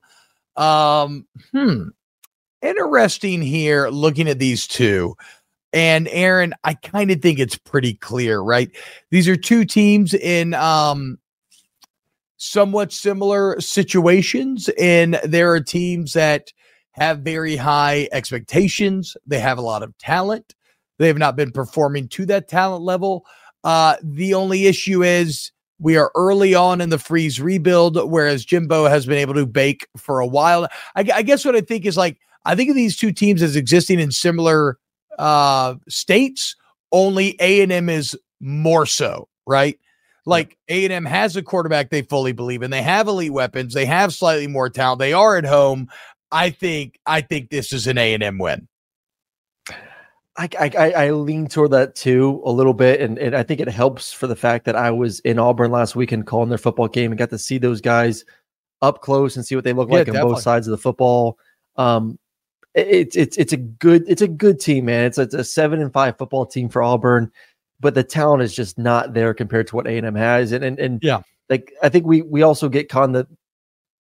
[0.57, 1.89] Um, hmm.
[2.61, 5.15] Interesting here looking at these two.
[5.73, 8.71] And Aaron, I kind of think it's pretty clear, right?
[9.11, 11.19] These are two teams in um
[12.37, 16.51] somewhat similar situations, and there are teams that
[16.91, 19.17] have very high expectations.
[19.27, 20.55] They have a lot of talent.
[20.97, 23.25] They have not been performing to that talent level.
[23.63, 28.85] Uh, the only issue is we are early on in the freeze rebuild, whereas Jimbo
[28.85, 30.67] has been able to bake for a while.
[30.95, 33.55] I, I guess what I think is like I think of these two teams as
[33.55, 34.77] existing in similar
[35.17, 36.55] uh, states.
[36.91, 39.77] Only A and M is more so, right?
[40.25, 42.71] Like A and M has a quarterback they fully believe in.
[42.71, 43.73] They have elite weapons.
[43.73, 44.99] They have slightly more talent.
[44.99, 45.89] They are at home.
[46.31, 48.67] I think I think this is an A and M win.
[50.37, 53.69] I, I I lean toward that too a little bit, and, and I think it
[53.69, 57.11] helps for the fact that I was in Auburn last weekend calling their football game
[57.11, 58.25] and got to see those guys
[58.81, 61.37] up close and see what they look Yeah, like on both sides of the football.
[61.77, 62.19] Um,
[62.73, 65.05] it's it's it's a good it's a good team, man.
[65.05, 67.31] It's a, it's a seven and five football team for Auburn,
[67.79, 70.65] but the talent is just not there compared to what A and M has, and
[70.65, 71.21] and and Yeah.
[71.49, 73.27] like I think we we also get caught in the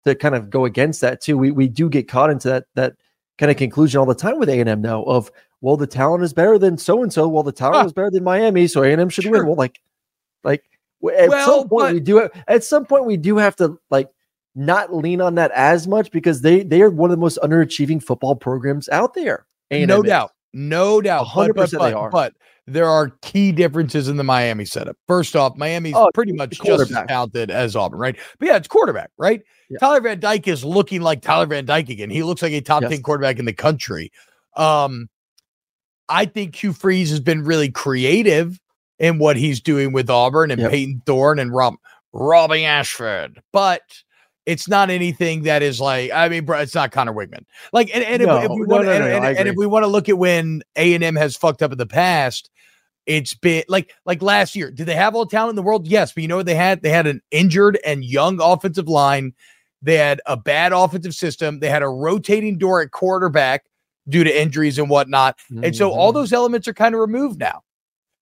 [0.06, 1.38] to kind of go against that too.
[1.38, 2.96] We we do get caught into that that
[3.38, 6.24] kind of conclusion all the time with A and M now of well the talent
[6.24, 7.28] is better than so and so.
[7.28, 7.86] Well the talent Huh.
[7.86, 9.34] is better than Miami, so A and M should Sure.
[9.34, 9.46] win.
[9.48, 9.80] Well like
[10.44, 10.64] like
[11.18, 14.10] at Well, some point but- we do at some point we do have to like
[14.56, 18.02] not lean on that as much because they they are one of the most underachieving
[18.02, 19.46] football programs out there.
[19.70, 20.08] A&M no is.
[20.08, 21.26] doubt, no doubt.
[21.28, 22.10] 100% but, they are.
[22.10, 22.34] but
[22.66, 24.98] there are key differences in the Miami setup.
[25.08, 28.16] First off, Miami's Oh, pretty much just as talented as Auburn, right?
[28.40, 29.42] But yeah, it's quarterback, right?
[29.70, 29.78] Yeah.
[29.80, 32.10] Tyler Van Dyke is looking like Tyler Van Dyke again.
[32.10, 32.92] He looks like a top Yes.
[32.92, 34.12] 10 quarterback in the country.
[34.56, 35.08] Um,
[36.10, 38.60] I think Hugh Freeze has been really creative
[39.00, 40.72] in what he's doing with Auburn and Yep.
[40.72, 41.76] Payton Thorne and Rob
[42.14, 43.82] Robbie Ashford, but
[44.46, 47.44] it's not anything that is like I mean, bro, it's not Conner Weigman.
[47.74, 49.88] Like, and, and No, if, we want, no, no, and- and if we want to
[49.88, 52.50] look at when A and M has fucked up in the past,
[53.06, 54.72] it's been like like last year.
[54.72, 55.88] Did they have all the talent in the world?
[55.88, 56.82] Yes, but you know what they had?
[56.82, 59.34] They had an injured and young offensive line.
[59.82, 61.60] They had a bad offensive system.
[61.60, 63.64] They had a rotating door at quarterback
[64.10, 65.38] due to injuries and whatnot.
[65.64, 66.16] And so all Mhm.
[66.16, 67.62] those elements are kind of removed now.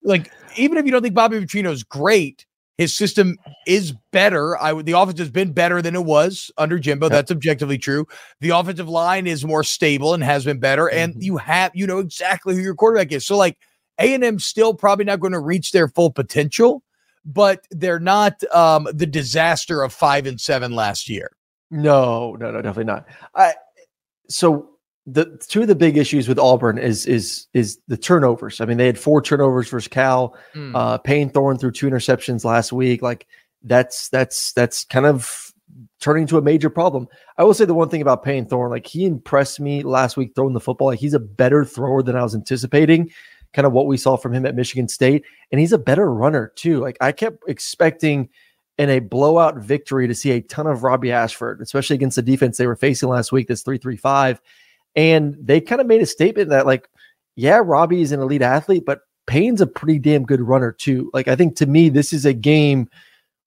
[0.04, 2.46] Like, even if you don't think Bobby Petrino is great,
[2.78, 4.62] His system is better.
[4.62, 7.08] I the offense has been better than it was under Jimbo.
[7.08, 8.06] That's objectively true.
[8.42, 10.90] The offensive line is more stable and has been better.
[10.90, 11.24] And Mhm.
[11.24, 13.26] you have you know exactly who your quarterback is.
[13.26, 13.58] So like
[13.98, 16.84] A and M still probably not going to reach their full potential,
[17.24, 21.32] but they're not um the disaster of five and seven last year.
[21.72, 23.06] No, no, no, definitely not.
[23.36, 23.54] I
[24.28, 24.68] so
[25.08, 28.60] the two of the big issues with Auburn is is is the turnovers.
[28.60, 30.36] I mean, they had four turnovers versus Cal.
[30.56, 30.72] Mm.
[30.76, 33.02] Uh, Payton Thorne threw two interceptions last week.
[33.02, 33.28] Like
[33.64, 35.54] that's that's that's kind of
[36.00, 37.08] turning to a major problem.
[37.38, 40.32] I will say the one thing about Payton Thorne, like he impressed me last week
[40.36, 40.88] throwing the football.
[40.88, 43.12] Like he's a better thrower than I was anticipating.
[43.54, 46.52] Kind of what we saw from him at Michigan State, and he's a better runner
[46.56, 46.80] too.
[46.80, 48.30] Like I kept expecting
[48.78, 52.58] in a blowout victory to see a ton of Robbie Ashford, especially against the defense
[52.58, 53.48] they were facing last week.
[53.48, 54.42] This three three five,
[54.96, 56.88] and they kind of made a statement that like,
[57.36, 61.10] yeah, Robbie is an elite athlete, but Payne's a pretty damn good runner too.
[61.14, 62.90] Like I think to me, this is a game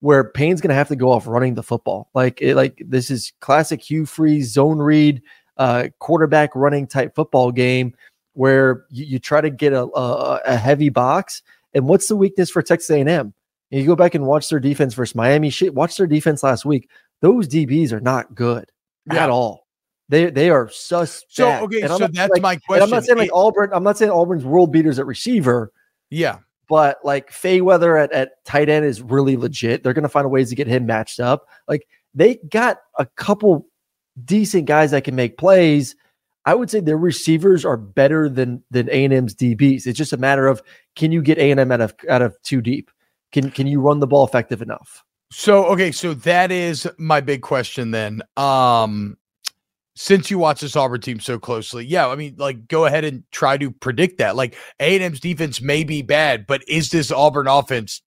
[0.01, 2.11] where Payne's going to have to go off running the football.
[2.15, 5.23] Like it, like this is classic Hugh Freeze zone read,
[5.57, 7.95] uh, quarterback running type football game
[8.35, 11.43] where you, you try to get a, a a heavy box.
[11.75, 13.35] And what's the weakness for Texas A&M?
[13.71, 15.51] You go back and watch their defense versus Miami.
[15.51, 16.89] Shit, watch their defense last week.
[17.21, 18.71] Those DBs are not good
[19.13, 19.25] Yeah.
[19.25, 19.67] at all.
[20.09, 21.25] They they are sus.
[21.29, 22.83] So okay, so that's like- my question.
[22.83, 23.71] I'm not saying like Auburn.
[23.73, 25.73] I'm not saying Auburn's world beaters at receiver,
[26.11, 26.38] yeah.
[26.68, 29.83] but like Fairweather at, at tight end is really legit.
[29.83, 31.47] They're going to find ways to get him matched up.
[31.66, 33.66] Like they got a couple
[34.25, 35.94] decent guys that can make plays.
[36.47, 39.87] I would say their receivers are better than than A and M's DBs.
[39.87, 40.62] It's just a matter of
[40.97, 42.90] can you get A and M out of out of too deep?
[43.33, 45.05] Can can you run the ball effective enough?
[45.31, 48.23] So okay, so that is my big question then.
[48.38, 49.18] Um
[50.01, 53.25] since you watch this Auburn team so closely, yeah, I mean, like, go ahead and
[53.33, 54.37] try to predict that.
[54.37, 58.01] Like, A and M's defense may be bad, but is this Auburn offense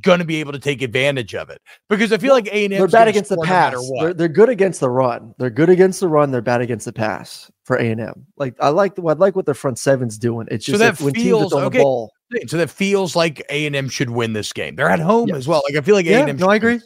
[0.00, 1.60] going to be able to take advantage of it?
[1.90, 3.74] Because I feel like A and M They're bad against the pass.
[3.74, 5.34] No they're, they're good against the run.
[5.36, 6.30] They're good against the run.
[6.30, 8.26] They're bad against the pass for A and M.
[8.38, 10.48] Like I like the I like what their front seven's doing.
[10.50, 11.78] It's So just that that when teams feels- okay.
[11.78, 12.10] the ball.
[12.46, 14.76] So that feels like A and M should win this game.
[14.76, 15.36] They're at home Yes.
[15.38, 15.62] as well.
[15.68, 16.36] Like I feel like A and M.
[16.38, 16.80] no, I agree.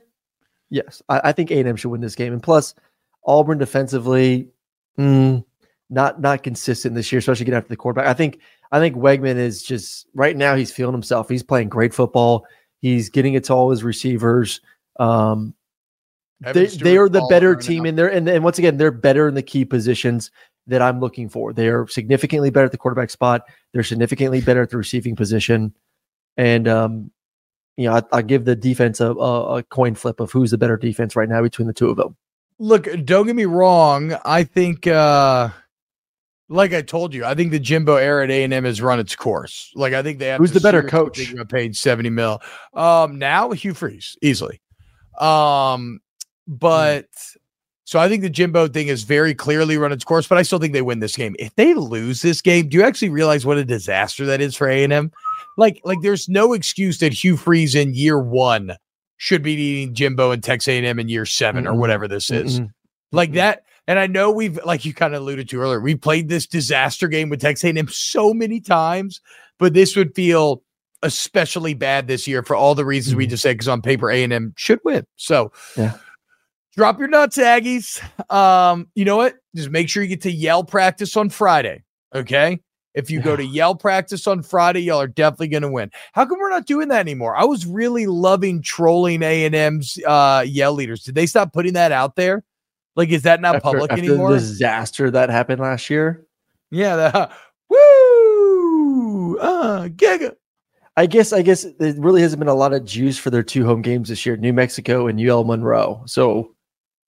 [0.68, 2.74] Yes, I, I think A and M should win this game, and plus
[3.26, 4.48] Auburn defensively,
[4.98, 5.44] mm,
[5.90, 8.06] not not consistent this year, especially getting after the quarterback.
[8.06, 8.40] I think
[8.72, 10.56] I think Weigman is just right now.
[10.56, 11.28] He's feeling himself.
[11.28, 12.46] He's playing great football.
[12.80, 14.60] He's getting it to all his receivers.
[14.98, 15.54] Um,
[16.40, 19.34] they, they are the better team in there, and and once again, they're better in
[19.34, 20.30] the key positions
[20.66, 21.52] that I'm looking for.
[21.52, 23.42] They are significantly better at the quarterback spot.
[23.72, 25.74] They're significantly better at the receiving position,
[26.36, 27.10] and um,
[27.76, 30.58] you know, I, I give the defense a, a, a coin flip of who's the
[30.58, 32.16] better defense right now between the two of them.
[32.58, 34.16] Look, don't get me wrong.
[34.24, 35.50] I think, uh
[36.48, 39.00] like I told you, I think the Jimbo era at A and M has run
[39.00, 39.72] its course.
[39.74, 40.38] Like I think they have.
[40.38, 41.20] Who's the better coach?
[41.48, 42.40] Paid seventy mil.
[42.74, 44.60] Um, now Hugh Freeze easily.
[45.18, 46.00] Um,
[46.46, 47.08] but
[47.84, 50.28] so I think the Jimbo thing is very clearly run its course.
[50.28, 51.34] But I still think they win this game.
[51.38, 54.68] If they lose this game, do you actually realize what a disaster that is for
[54.68, 55.12] A and M?
[55.56, 58.76] Like, like there's no excuse that Hugh Freeze in year one
[59.16, 61.78] should be beating Jimbo and Texas A&M in year 7 or Mm-mm.
[61.78, 62.70] whatever this is Mm-mm.
[63.12, 63.62] like that.
[63.88, 67.08] And I know we've, like you kind of alluded to earlier, we played this disaster
[67.08, 69.20] game with Texas A&M so many times,
[69.58, 70.62] but this would feel
[71.02, 73.30] especially bad this year for all the reasons we Mhm.
[73.30, 73.52] just said.
[73.54, 75.04] Because on paper, A&M should win.
[75.16, 75.92] So Yeah.
[76.74, 78.02] drop your nuts, Aggies.
[78.32, 79.34] Um, you know what?
[79.54, 81.84] Just make sure you get to yell practice on Friday.
[82.14, 82.58] Okay.
[82.96, 85.90] If you go to yell practice on Friday, y'all are definitely going to win.
[86.14, 87.36] How come we're not doing that anymore?
[87.36, 91.04] I was really loving trolling A and M's uh, yell leaders.
[91.04, 92.42] Did they stop putting that out there?
[92.96, 94.32] Like, is that not After- public after anymore?
[94.32, 96.26] The disaster that happened last year.
[96.70, 96.96] Yeah.
[96.96, 97.30] The,
[97.68, 99.38] woo.
[99.38, 100.34] Uh, giga.
[100.96, 103.66] I guess I guess there really hasn't been a lot of juice for their two
[103.66, 106.02] home games this year, New Mexico and UL Monroe.
[106.06, 106.54] So,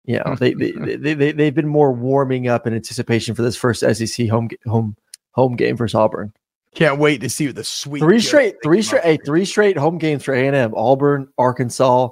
[0.03, 3.55] you know, they they, they, they they've been more warming up in anticipation for this
[3.55, 4.97] first SEC home home
[5.37, 6.33] home game for Auburn.
[6.75, 9.77] Can't wait to see what the sweet Three straight, three straight, up hey, three straight
[9.77, 12.09] home games for A and M: Auburn, Arkansas,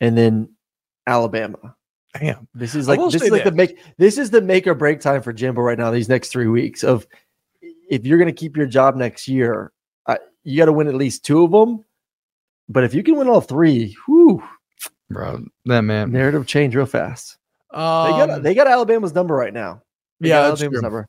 [0.00, 0.48] and then
[1.06, 1.74] Alabama.
[2.18, 2.48] Damn.
[2.54, 5.20] This is like this is like the make this is the make or break time
[5.22, 5.90] for Jimbo right now.
[5.90, 7.06] These next three weeks of
[7.90, 9.72] if you're going to keep your job next year,
[10.06, 11.84] uh, you got to win at least two of them.
[12.68, 14.42] But if you can win all three, whew,
[15.10, 16.12] Bro, that man.
[16.12, 17.36] narrative change real fast.
[17.72, 19.82] They Um, got they got Alabama's number right now.
[20.20, 20.82] They yeah, got Alabama's true.
[20.82, 21.08] number.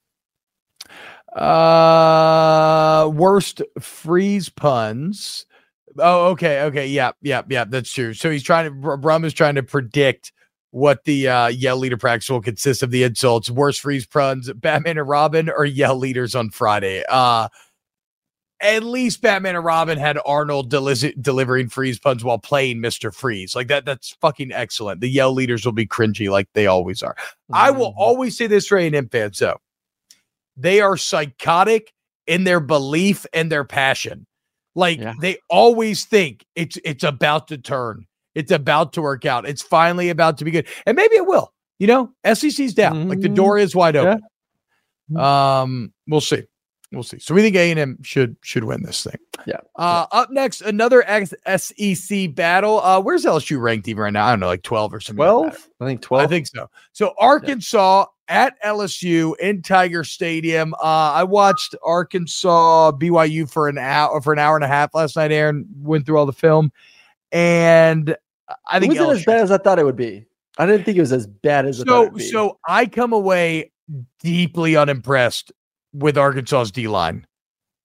[1.36, 5.46] Uh, worst freeze puns.
[5.98, 7.66] Oh, okay, okay, yeah, yeah, yeah.
[7.66, 8.14] That's true.
[8.14, 8.72] So he's trying to.
[8.72, 10.32] Br- Brum is trying to predict
[10.72, 12.92] what the uh, yell leader practice will consist of.
[12.92, 17.04] The insults, worst freeze puns, Batman and Robin, or yell leaders on Friday.
[17.10, 17.50] Uh,
[18.62, 23.56] at least Batman and Robin had Arnold deli- delivering freeze puns while playing Mister Freeze.
[23.56, 25.02] Like that, that's fucking excellent.
[25.02, 27.16] The yell leaders will be cringy like they always are.
[27.52, 28.00] I will Mm-hmm.
[28.02, 29.60] always say this for A&M fans, though.
[30.60, 31.94] They are psychotic
[32.28, 34.26] in their belief and their passion.
[34.76, 35.14] Like Yeah.
[35.20, 38.06] they always think it's it's about to turn.
[38.36, 39.48] It's about to work out.
[39.48, 40.68] It's finally about to be good.
[40.86, 41.52] And maybe it will.
[41.80, 43.08] You know, SEC's down.
[43.10, 44.18] Like the door is wide Yeah.
[45.12, 45.18] open.
[45.18, 46.44] Um, we'll see.
[46.92, 47.20] We'll see.
[47.20, 49.16] So we think A&M should should win this thing.
[49.46, 49.60] Yeah.
[49.76, 51.04] Uh up next, another
[51.58, 52.80] SEC battle.
[52.82, 54.26] Uh where's LSU ranked even right now?
[54.26, 55.18] I don't know, like 12 or something.
[55.24, 55.68] 12?
[55.82, 56.24] I think 12.
[56.24, 56.68] I think so.
[56.94, 60.74] So Arkansas at LSU in Tiger Stadium.
[60.76, 65.16] Uh, I watched Arkansas BYU for an hour for an hour and a half last
[65.16, 65.32] night.
[65.32, 66.72] Aaron went through all the film,
[67.32, 68.16] and
[68.68, 70.26] I it think wasn't as bad as I thought it would be.
[70.58, 72.30] I didn't think it was as bad as I thought it so be.
[72.30, 73.72] so I come away
[74.22, 75.52] deeply unimpressed
[75.94, 77.26] with Arkansas's D line.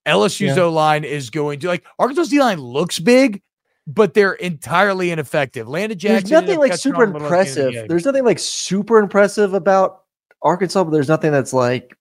[0.06, 0.64] LSU's Yeah.
[0.64, 3.42] O line is going to like Arkansas's D line looks big,
[3.86, 5.68] but they're entirely ineffective.
[5.68, 6.28] Landon Jackson.
[6.28, 7.88] there's nothing like super on a little at the the impressive.
[7.88, 10.03] There's nothing like super impressive about
[10.44, 11.96] Arkansas, but there's nothing that's like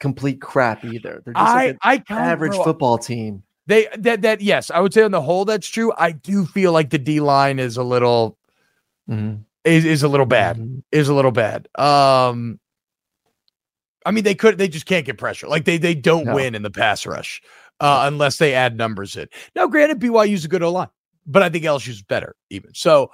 [0.00, 1.22] complete crap either.
[1.24, 3.42] They're just I like an I average bro, football team.
[3.66, 5.92] They that that yes, I would say on the whole that's true.
[5.98, 8.38] I do feel like the D line is a little
[9.08, 10.58] is is a little bad.
[10.58, 10.82] Mhm.
[10.92, 11.68] Is a little bad.
[11.76, 12.60] Um
[14.04, 15.48] I mean they could they just can't get pressure.
[15.48, 16.34] Like they they don't No.
[16.34, 17.42] win in the pass rush
[17.80, 19.28] uh unless they add numbers in.
[19.56, 20.88] Now granted BYU's a good O line,
[21.26, 22.72] but I think LSU's better even.
[22.74, 23.10] So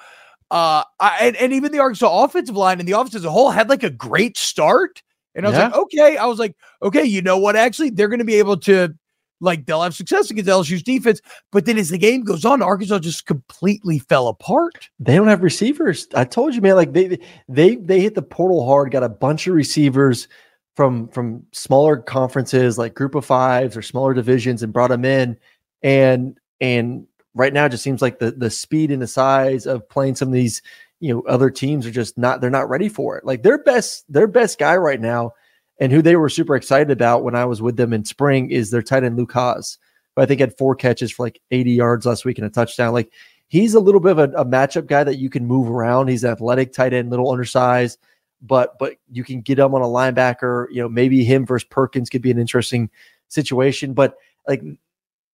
[0.52, 3.50] uh I and, and even the Arkansas offensive line and the offense as a whole
[3.50, 5.02] had like a great start.
[5.34, 6.16] And I was like, okay.
[6.18, 7.56] I was like, okay, you know what?
[7.56, 8.94] Actually, they're going to be able to
[9.40, 11.20] like they'll have success against LSU's defense.
[11.50, 14.88] But then as the game goes on, Arkansas just completely fell apart.
[15.00, 16.06] They don't have receivers.
[16.14, 16.76] I told you, man.
[16.76, 18.92] Like they they they hit the portal hard.
[18.92, 20.28] Got a bunch of receivers
[20.76, 25.36] from from smaller conferences, like Group of Fives or smaller divisions, and brought them in.
[25.82, 29.88] And and right now, it just seems like the the speed and the size of
[29.88, 30.62] playing some of these
[31.00, 33.24] you know other teams are just not they're not ready for it.
[33.24, 35.32] Like their best their best guy right now,
[35.80, 38.70] and who they were super excited about when I was with them in spring is
[38.70, 39.78] their tight end Luke Hasz,
[40.16, 42.92] I think had four catches for like 80 yards last week and a touchdown.
[42.92, 43.12] Like
[43.48, 46.08] he's a little bit of a, a matchup guy that you can move around.
[46.08, 47.98] He's athletic tight end, little undersized,
[48.40, 50.66] but but you can get him on a linebacker.
[50.70, 52.90] You know, maybe him versus Perkins could be an interesting
[53.28, 53.94] situation.
[53.94, 54.14] But
[54.46, 54.62] like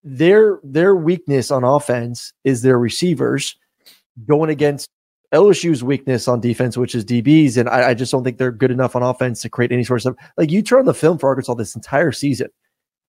[0.05, 3.57] their their weakness on offense is their receivers
[4.27, 4.89] going against
[5.35, 8.71] LSU's weakness on defense, which is DBs, and I, I just don't think they're good
[8.71, 10.31] enough on offense to create any sort of stuff.
[10.39, 12.49] Like you turn on the film for Arkansas this entire season,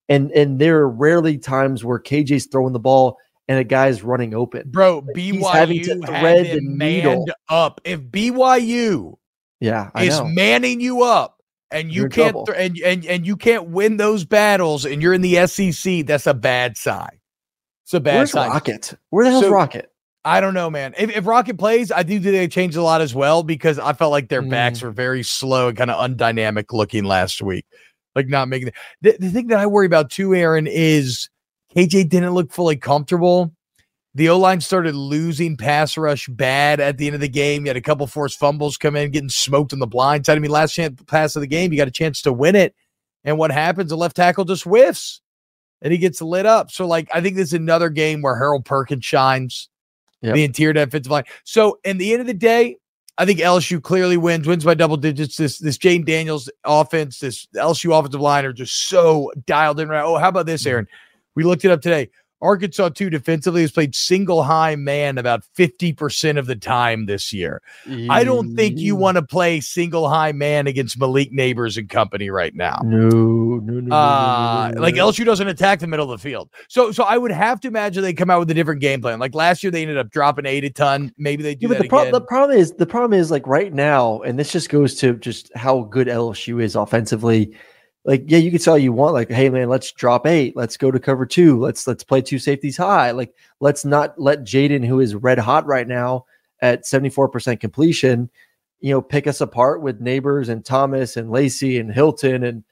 [0.10, 3.18] and and there are rarely times where KJ's throwing the ball
[3.48, 4.70] and a guy's running open.
[4.70, 7.26] Bro, he's having to thread the needle.
[7.50, 7.82] up.
[7.84, 9.16] If BYU
[9.60, 10.26] Yeah, I is know.
[10.28, 11.39] manning you up
[11.72, 12.46] and you You're can't trouble.
[12.46, 16.28] thr- and, and and you can't win those battles and you're in the SEC, that's
[16.28, 17.20] a bad sign.
[17.84, 18.50] It's a bad Where's sign.
[18.50, 18.94] Rocket?
[19.10, 19.92] Where the hell's So- Rocket?
[20.26, 20.94] I don't know, man.
[20.98, 23.94] If, if Rocket plays, I do think they changed a lot as well because I
[23.94, 24.50] felt like their Mm.
[24.50, 27.66] backs were very slow and kind of undynamic looking last week.
[28.16, 31.30] Like not making the, the thing that I worry about too, Aaron, is
[31.76, 33.54] KJ didn't look fully comfortable.
[34.16, 37.66] The O line started losing pass rush bad at the end of the game.
[37.66, 40.36] You had a couple forced fumbles come in, getting smoked on the blind side.
[40.36, 42.74] I mean, last chance pass of the game, you got a chance to win it.
[43.24, 43.90] And what happens?
[43.90, 45.22] The left tackle just whiffs
[45.82, 46.72] and he gets lit up.
[46.72, 49.70] So, like, I think this is another game where Harold Perkins shines
[50.22, 50.36] Yep.
[50.36, 51.24] the interior defensive line.
[51.46, 52.76] So, in the end of the day,
[53.18, 55.38] I think LSU clearly wins, wins by double digits.
[55.38, 60.04] This this Jayden Daniels offense, this LSU offensive line are just so dialed in right.
[60.04, 60.70] Oh, how about this, mm-hmm.
[60.72, 60.88] Aaron?
[61.36, 62.10] We looked it up today.
[62.42, 67.62] Arkansas, too, defensively has played single high man about 50% of the time this year.
[68.10, 72.30] I don't think you want to play single high man against Malik Nabers and company
[72.30, 72.80] right now.
[72.84, 75.10] No, no, no, no, Uh, no, no, like no.
[75.10, 76.50] LSU doesn't attack the middle of the field.
[76.68, 79.20] So so I would have to imagine they come out with a different game plan.
[79.20, 81.14] Like last year they ended up dropping eight a ton.
[81.18, 83.46] Maybe they do Yeah, but that the, pro- the problem is the problem is like
[83.48, 87.54] right now, and this just goes to just how good LSU is offensively.
[88.10, 90.78] Like, yeah, you can say all you want, like, hey man, let's drop eight, let's
[90.78, 93.12] go to cover two, let's let's play two safeties high.
[93.12, 96.26] Like, let's not let Jayden, who is red hot right now
[96.60, 98.32] at 74% completion,
[98.80, 102.64] you know, pick us apart with Nabers and Thomas and Lacy and Hilton and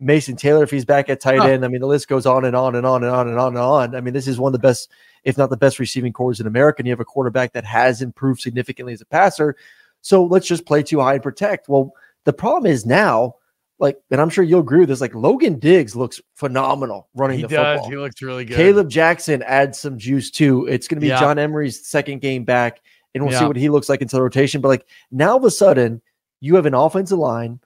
[0.00, 1.64] Mason Taylor if he's back at tight end.
[1.64, 3.58] I mean, the list goes on and on and on and on and on and
[3.58, 3.94] on.
[3.94, 4.90] I mean, this is one of the best,
[5.22, 6.80] if not the best receiving cores in America.
[6.80, 9.54] And you have a quarterback that has improved significantly as a passer.
[10.00, 11.68] So let's just play too high and protect.
[11.68, 11.92] Well,
[12.24, 13.36] the problem is now,
[13.80, 17.42] like, and I'm sure you'll agree with this, like Logan Diggs looks phenomenal running he
[17.42, 17.76] the does.
[17.78, 17.90] football.
[17.90, 18.56] He looks really good.
[18.58, 20.66] Kaleb Jackson adds some juice too.
[20.66, 21.18] It's going to be Yeah.
[21.20, 22.80] John Emery's second game back,
[23.14, 24.60] and we'll see what he looks like into the rotation.
[24.60, 26.00] But like now, all of a sudden,
[26.40, 27.58] you have an offensive line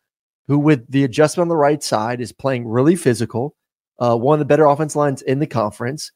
[0.47, 3.55] who, with the adjustment on the right side, is playing really physical.
[4.01, 6.11] uh, one of the better offense lines in the conference,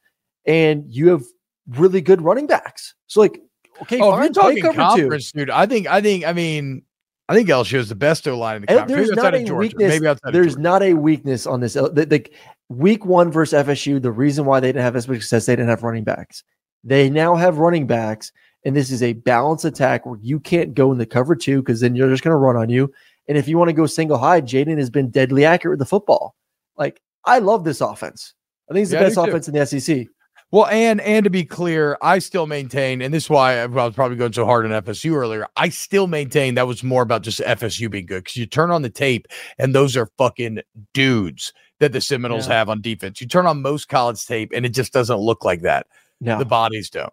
[0.47, 1.23] and you have
[1.69, 2.95] really good running backs.
[3.07, 3.41] So like,
[3.83, 4.79] okay, Oh, fine, you're talking cover two.
[4.79, 6.83] conference, dude, I think, I think, I mean,
[7.29, 8.93] I think LSU is the best O line in the conference.
[8.93, 9.55] there's Maybe not a Georgia.
[9.55, 9.89] weakness.
[9.95, 11.75] Maybe outside there's not a weakness on this.
[11.75, 12.27] the-
[12.71, 15.69] week one versus FSU, the reason why they didn't have as much success, they didn't
[15.71, 16.43] have running backs.
[16.85, 18.31] They now have running backs,
[18.65, 21.81] and this is a balanced attack where you can't go in the cover two because
[21.81, 22.93] then you're just going to run on you.
[23.27, 25.89] And if you want to go single high, Jayden has been deadly accurate with the
[25.91, 26.35] football.
[26.77, 28.35] Like I love this offense.
[28.71, 29.29] I think it's the Yeah, best do too.
[29.31, 30.07] offense in the SEC.
[30.51, 33.95] Well, and and to be clear, I still maintain, and this is why I was
[33.95, 35.47] probably going so hard on FSU earlier.
[35.57, 38.81] I still maintain that was more about just FSU being good because you turn on
[38.83, 39.27] the tape
[39.59, 40.61] and those are fucking
[40.95, 42.55] dudes that the Seminoles Yeah.
[42.55, 43.21] have on defense.
[43.21, 45.87] You turn on most college tape and it just doesn't look like that.
[46.21, 47.13] No, The bodies don't.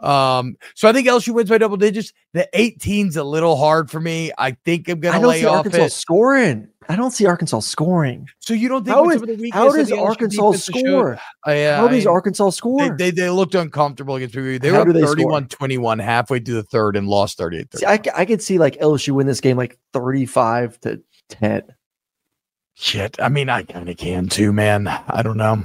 [0.00, 2.12] Um, so I think LSU wins by double digits.
[2.32, 4.32] The 18's a little hard for me.
[4.38, 5.92] I think I'm gonna I don't lay see off Arkansas it.
[5.92, 6.68] scoring.
[6.88, 8.26] I don't see Arkansas scoring.
[8.40, 11.20] So you don't think How the how does Arkansas defense to show- score?
[11.46, 12.96] Uh, yeah, How does I- Arkansas score?
[12.96, 14.58] they, they looked uncomfortable against me.
[14.58, 18.00] They How were do 31 21 halfway through the third and lost 38 See, I,
[18.14, 21.62] I could see like LSU win this game like 35 to 10.
[22.74, 23.16] Shit.
[23.20, 24.88] I mean, I kind of can too, man.
[24.88, 25.62] I don't know.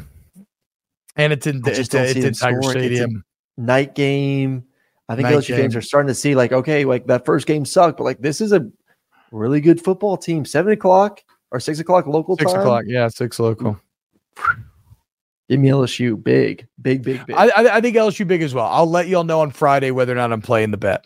[1.16, 2.64] And it's in it's, it's in Tiger scoring.
[2.64, 3.25] It's a Stadium.
[3.58, 4.66] Night game.
[5.08, 7.66] I think Night LSU fans are starting to see like, okay, like that first game
[7.66, 8.70] sucked, but like this is a
[9.32, 10.46] really good football team.
[10.46, 12.62] Seven o'clock or six o'clock local Six time.
[12.62, 12.84] o'clock.
[12.88, 13.80] Yeah, six local.
[15.50, 16.22] Give me LSU.
[16.22, 17.36] Big, big, big, big.
[17.36, 18.66] I, I I think LSU big as well.
[18.66, 21.06] I'll let y'all know on Friday whether or not I'm playing the bet.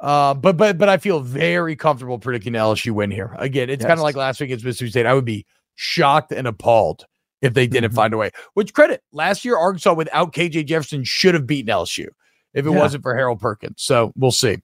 [0.00, 3.34] Uh, but but but I feel very comfortable predicting LSU win here.
[3.38, 5.06] Again, it's kind of like last week against Mississippi State.
[5.06, 7.04] I would be shocked and appalled
[7.42, 7.96] if they didn't Mhm.
[7.96, 8.30] find a way.
[8.54, 12.08] Which credit last year Arkansas without KJ Jefferson should have beaten LSU
[12.54, 12.76] if it Yeah.
[12.78, 13.76] wasn't for Harold Perkins.
[13.82, 14.58] So we'll see.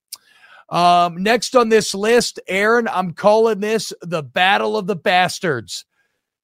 [0.71, 5.85] Um, next on this list, Aaron, I'm calling this the Battle of the Bastards.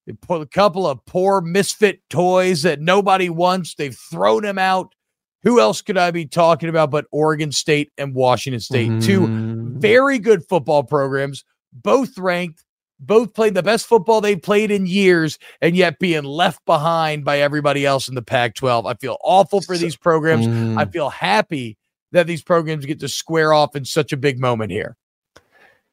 [0.07, 3.75] They put a couple of poor misfit toys that nobody wants.
[3.75, 4.95] They've thrown them out.
[5.43, 9.03] Who else could I be talking about but Oregon State and Washington State?
[9.03, 9.81] Two Mm.
[9.81, 12.63] very good football programs, both ranked,
[13.01, 17.41] both played the best football they've played in years, and yet being left behind by
[17.41, 18.87] everybody else in the Pac 12.
[18.87, 20.47] I feel awful for these programs.
[20.47, 20.79] Mm.
[20.79, 21.77] I feel happy
[22.13, 24.97] that these programs get to square off in such a big moment here.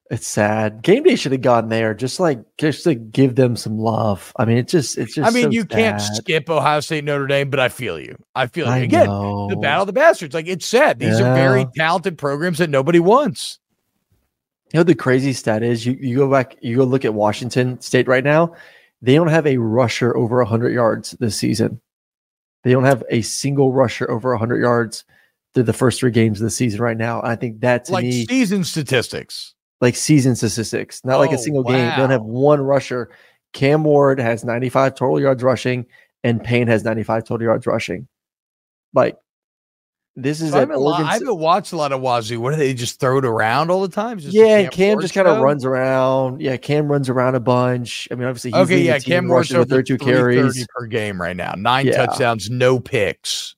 [0.10, 0.84] It's sad.
[0.84, 4.32] Game day should have gone there, just like just to give them some love.
[4.38, 5.30] I mean, it's just it's just.
[5.30, 6.16] I mean, so you can't sad.
[6.16, 8.18] skip Ohio State Notre Dame, but I feel you.
[8.34, 8.84] I feel you.
[8.84, 9.50] Again, know.
[9.50, 10.34] the battle of the bastards.
[10.34, 13.60] Like it's said, these are very talented programs that nobody wants.
[14.74, 17.80] You know the crazy stat is you you go back you go look at Washington
[17.82, 18.54] State right now.
[19.02, 21.80] They don't have a rusher over 100 yards this season.
[22.64, 25.06] They don't have a single rusher over 100 yards
[25.54, 27.22] through the first three games of the season right now.
[27.24, 29.54] I think that's like me season statistics.
[29.80, 31.90] like season statistics, not like Oh, a single game.
[31.90, 33.10] They don't have one rusher.
[33.54, 35.86] Cam Ward has 95 total yards rushing,
[36.24, 38.08] and Payne has 95 total yards rushing.
[38.94, 39.16] Like
[40.20, 41.06] this is So I, haven't Oregon.
[41.06, 42.42] I haven't watched a lot of Wazoo.
[42.42, 44.18] What do they just throw it around all the time?
[44.18, 46.42] Just yeah, Cam just kind of runs around.
[46.42, 48.08] Yeah, Cam runs around a bunch.
[48.12, 50.68] I mean, obviously, he's Okay, yeah, Cam rushes with 32 carries.
[50.76, 51.54] per game right now.
[51.56, 52.06] Nine Yeah.
[52.08, 53.56] touchdowns, no picks.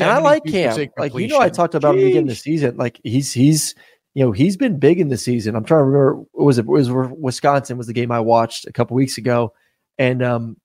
[0.00, 0.88] And I like Cam.
[0.98, 2.76] Like you know, I talked about him at the beginning of the season.
[2.76, 3.74] Like he's he's
[4.14, 5.54] you know he's been big in the season.
[5.54, 6.24] I'm trying to remember.
[6.32, 6.62] What was it?
[6.62, 9.52] It was Wisconsin was the game I watched a couple weeks ago,
[9.98, 10.56] and um,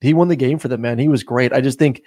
[0.00, 0.82] he won the game for them.
[0.82, 1.52] Man, he was great.
[1.52, 2.02] I just think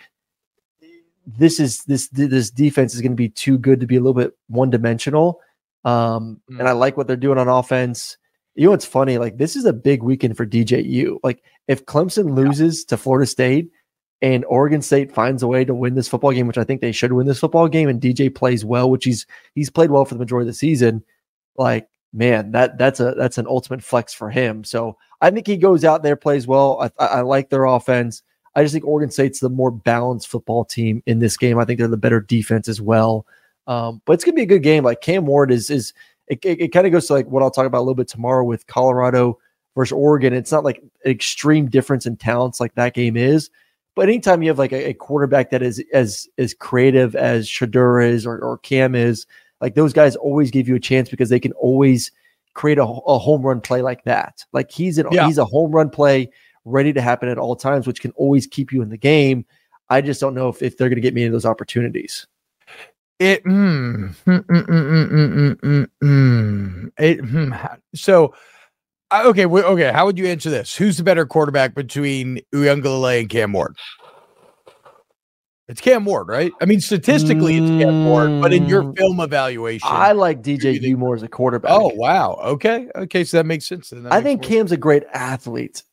[1.27, 4.13] this is this this defense is going to be too good to be a little
[4.13, 5.41] bit one dimensional.
[5.85, 6.59] Um, Mm.
[6.59, 8.17] and I like what they're doing on offense.
[8.55, 9.17] You know what's funny?
[9.17, 11.19] Like this is a big weekend for DJU.
[11.23, 13.69] Like if Clemson loses to Florida State
[14.21, 16.91] and Oregon State finds a way to win this football game, which I think they
[16.91, 20.15] should win this football game, and DJ plays well, which he's he's played well for
[20.15, 21.03] the majority of the season.
[21.57, 24.63] Like man, that that's a that's an ultimate flex for him.
[24.63, 26.91] So I think he goes out there plays well.
[26.99, 28.23] I, I like their offense.
[28.57, 31.59] I just think Oregon State's the more balanced football team in this game.
[31.59, 33.25] I think they're the better defense as well.
[33.67, 34.83] Um, but it's gonna be a good game.
[34.83, 35.93] Like Cam Ward is is
[36.27, 38.07] it, it, it kind of goes to like what I'll talk about a little bit
[38.07, 39.37] tomorrow with Colorado
[39.75, 40.33] versus Oregon.
[40.33, 43.51] It's not like an extreme difference in talents like that game is.
[43.95, 48.03] But anytime you have like a, a quarterback that is as as creative as Shedeur
[48.07, 49.27] is or, or Cam is,
[49.61, 52.11] like those guys always give you a chance because they can always
[52.53, 54.43] create a, a home run play like that.
[54.51, 55.27] Like he's an Yeah.
[55.27, 56.29] he's a home run play
[56.67, 59.45] ready to happen at all times, which can always keep you in the game.
[59.89, 62.27] I just don't know if, if they're going to get me into those opportunities.
[63.19, 67.53] It, mm, mm, mm, mm it hmm,
[67.95, 68.33] so
[69.09, 69.91] uh, okay, okay.
[69.91, 70.75] How would you answer this?
[70.75, 73.75] Who's the better quarterback between Uiagalelei and Cam Ward?
[75.69, 76.51] It's Cam Ward, right?
[76.61, 80.95] I mean, statistically, it's Cam Ward, but in your mm, film evaluation, I like DJ
[80.95, 81.71] more as a quarterback.
[81.71, 83.89] Oh wow, okay, okay, so that makes sense.
[83.89, 84.71] That I makes think Cam's sense.
[84.73, 85.83] a great athlete.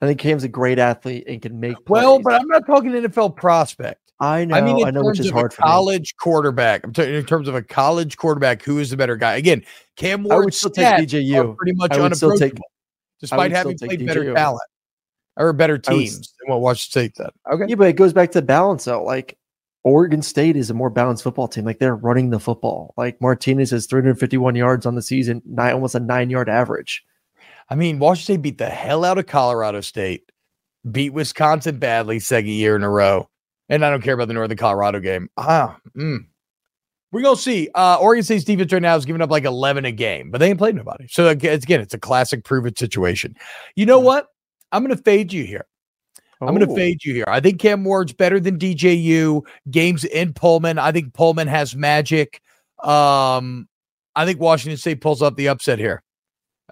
[0.00, 1.74] I think Cam's a great athlete and can make.
[1.84, 2.02] Plays.
[2.02, 4.00] Well, but I'm not talking NFL prospect.
[4.20, 5.68] I know, I mean, in I know, which is of hard a for me.
[5.68, 6.82] college quarterback.
[6.84, 8.62] I'm talking in terms of a college quarterback.
[8.62, 9.36] Who is the better guy?
[9.36, 9.64] Again,
[9.96, 10.32] Cam Ward.
[10.34, 11.56] I would still take stats are DJU.
[11.56, 12.66] pretty much I would still take- unapproachable,
[13.20, 14.34] despite having still played take better DJU.
[14.34, 14.62] talent
[15.36, 17.30] or better I would teams than what Washington State did.
[17.52, 19.04] Okay, Yeah, but it goes back to balance though.
[19.04, 19.38] Like
[19.84, 21.64] Oregon State is a more balanced football team.
[21.64, 22.94] Like they're running the football.
[22.96, 27.04] Like Martinez has 351 yards on the season, nine almost a nine yard average.
[27.70, 30.30] I mean, Washington State beat the hell out of Colorado State,
[30.90, 33.28] beat Wisconsin badly second year in a row,
[33.68, 35.28] and I don't care about the Northern Colorado game.
[35.36, 36.24] Ah, mm.
[37.12, 37.68] we're gonna see.
[37.74, 40.48] Uh, Oregon State's defense right now is giving up like 11 a game, but they
[40.48, 41.06] ain't played nobody.
[41.08, 43.36] So again, it's, a classic prove it situation.
[43.76, 44.28] You know what?
[44.72, 45.66] I'm gonna fade you here.
[46.40, 46.76] I'm going to Oh.
[46.76, 47.24] fade you here.
[47.26, 49.42] I think Cam Ward's better than DJU.
[49.70, 50.78] Games in Pullman.
[50.78, 52.40] I think Pullman has magic.
[52.82, 53.68] Um,
[54.14, 56.02] I think Washington State pulls up the upset here.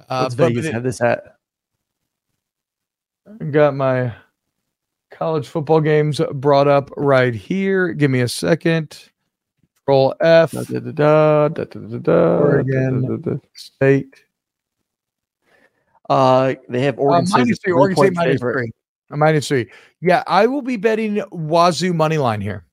[0.09, 1.33] Uh, What's but- Vegas have this at?
[3.51, 4.15] got my
[5.11, 7.93] college football games brought up right here.
[7.93, 8.97] Give me a second.
[9.85, 10.53] Control F.
[10.53, 13.03] Da, da, da, da, da, da, da, Oregon.
[13.03, 13.41] da, da, da.
[13.55, 14.25] State.
[16.09, 17.39] Uh, they have Uh, Oregon State.
[17.39, 17.73] minus as a three.
[17.73, 18.53] Oregon State three-point minus favorite.
[18.55, 18.73] three.
[19.11, 19.71] A minus three.
[20.01, 22.65] Yeah, I will be betting Wazoo money line here.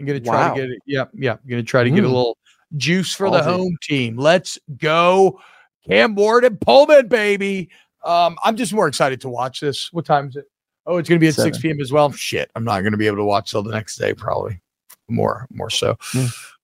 [0.00, 0.54] I'm gonna try Wow.
[0.54, 0.78] to get it.
[0.86, 1.40] Yep, yep.
[1.44, 2.12] I'm gonna try to get a Mm.
[2.12, 2.38] little
[2.76, 3.44] juice for the Ballsy.
[3.44, 4.16] home team.
[4.16, 5.40] Let's go,
[5.86, 7.70] Cam Ward and Pullman, baby.
[8.04, 9.92] Um, I'm just more excited to watch this.
[9.92, 10.46] What time is it?
[10.86, 11.80] Oh, it's gonna be at 6 p.m.
[11.80, 12.10] as well.
[12.12, 14.60] Shit, I'm not gonna be able to watch till the next day, probably.
[15.08, 15.96] More, more so.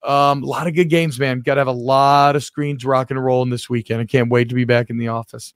[0.04, 1.40] Um, a lot of good games, man.
[1.40, 4.00] Got to have a lot of screens rocking and rolling this weekend.
[4.00, 5.52] I can't wait to be back in the office.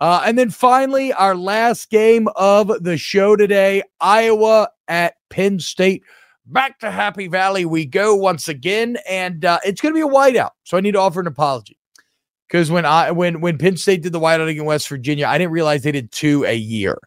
[0.00, 6.02] Uh, and then finally, our last game of the show today Iowa at Penn State.
[6.46, 10.12] Back to Happy Valley we go once again, and uh, it's going to be a
[10.12, 10.50] whiteout.
[10.64, 11.78] So I need to offer an apology
[12.48, 15.52] because when I when when Penn State did the whiteout against West Virginia, I didn't
[15.52, 16.98] realize they did two a year.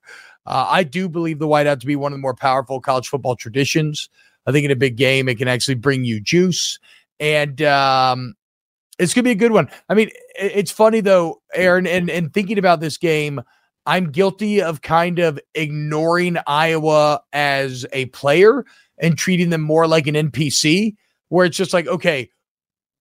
[0.45, 3.35] Uh, I do believe the whiteout to be one of the more powerful college football
[3.35, 4.09] traditions.
[4.45, 6.79] I think in a big game, it can actually bring you juice,
[7.19, 8.35] and um,
[8.97, 9.69] it's gonna be a good one.
[9.89, 13.41] I mean, it's funny though, Aaron, and and thinking about this game,
[13.85, 18.65] I'm guilty of kind of ignoring Iowa as a player
[18.97, 20.95] and treating them more like an NPC,
[21.29, 22.29] where it's just like, okay,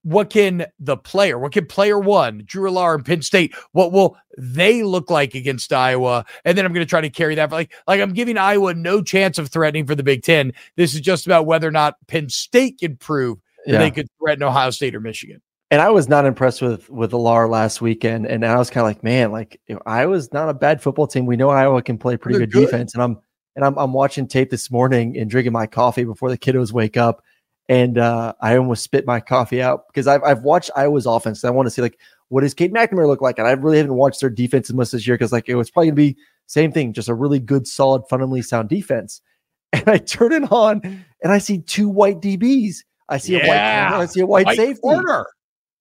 [0.03, 4.17] what can the player, what can player one, Drew Allar and Penn State, what will
[4.39, 6.25] they look like against Iowa?
[6.45, 7.51] And then I'm going to try to carry that.
[7.51, 10.53] Like, like I'm giving Iowa no chance of threatening for the Big Ten.
[10.77, 13.79] This is just about whether or not Penn State can prove that Yeah.
[13.81, 15.43] they could threaten Ohio State or Michigan.
[15.71, 18.89] And I was not impressed with with Allar last weekend, and I was kind of
[18.89, 21.27] like, man, like you know, Iowa's not a bad football team.
[21.27, 22.61] We know Iowa can play pretty good, good.
[22.65, 23.19] defense, and I'm
[23.55, 26.97] and I'm I'm watching tape this morning and drinking my coffee before the kiddos wake
[26.97, 27.23] up,
[27.69, 31.43] and uh, I almost spit my coffee out because I've I've watched Iowa's offense.
[31.43, 31.99] And I want to see like
[32.29, 35.07] what does Cade McNamara look like, and I really haven't watched their defense much this
[35.07, 36.17] year because like it was probably gonna be
[36.47, 39.21] same thing, just a really good, solid, fundamentally sound defense.
[39.75, 40.81] And I turn it on,
[41.23, 42.77] and I see two white DBs.
[43.11, 43.59] I see a white
[44.01, 44.81] I see a white, White safety.
[44.81, 45.27] corner.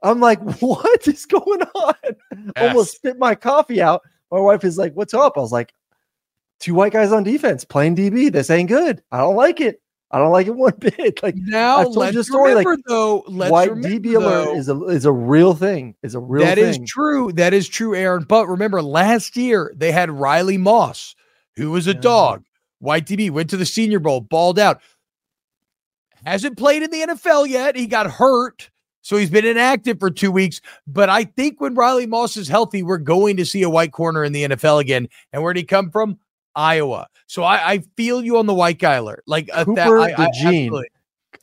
[0.04, 1.96] I'm like, what is going on?
[2.58, 4.02] Almost spit my coffee out.
[4.30, 5.38] My wife is like, what's up?
[5.38, 5.74] I was like,
[6.60, 8.30] two white guys on defense playing DB.
[8.30, 9.02] This ain't good.
[9.10, 9.82] I don't like it.
[10.12, 11.22] I don't like it one bit.
[11.22, 13.24] Like Now I've told let's you a story, like, though.
[13.28, 15.96] Let's white remember, DB alert is a is a real thing.
[16.04, 17.32] Is a real That is true.
[17.34, 18.24] That is true, Aaron.
[18.24, 21.16] But remember, last year they had Riley Moss,
[21.56, 22.00] who was a Yeah.
[22.00, 22.44] dog.
[22.80, 24.82] White DB went to the Senior Bowl, balled out.
[26.26, 27.76] Hasn't played in the NFL yet.
[27.76, 28.70] He got hurt,
[29.02, 30.62] so he's been inactive for two weeks.
[30.86, 34.24] But I think when Riley Moss is healthy, we're going to see a white corner
[34.24, 35.08] in the NFL again.
[35.34, 36.18] And where'd he come from?
[36.58, 37.08] Iowa.
[37.28, 39.24] So I, I feel you on the white guy alert.
[39.28, 40.28] Like a that, Cooper I, I, DeJean.
[40.66, 40.88] absolutely.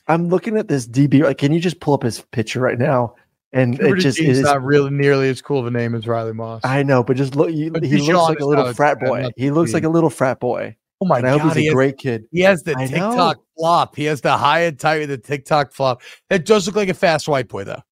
[0.09, 1.23] I'm looking at this DB.
[1.23, 3.15] Like, can you just pull up his picture right now?
[3.53, 4.45] And Cooper it just DeJean's is.
[4.45, 6.63] not really nearly as cool of a name as Riley Moss.
[6.65, 7.53] I know, but just look.
[7.53, 9.29] You, But he DeJean looks like a little frat boy.
[9.37, 10.77] He looks like a little frat boy.
[11.01, 12.25] oh my And I hope god, he's he a has great kid.
[12.33, 13.43] He has the I TikTok know.
[13.57, 13.95] flop.
[13.97, 16.03] He has the high and tight with the TikTok flop.
[16.31, 17.83] It does look like a fast white boy, though.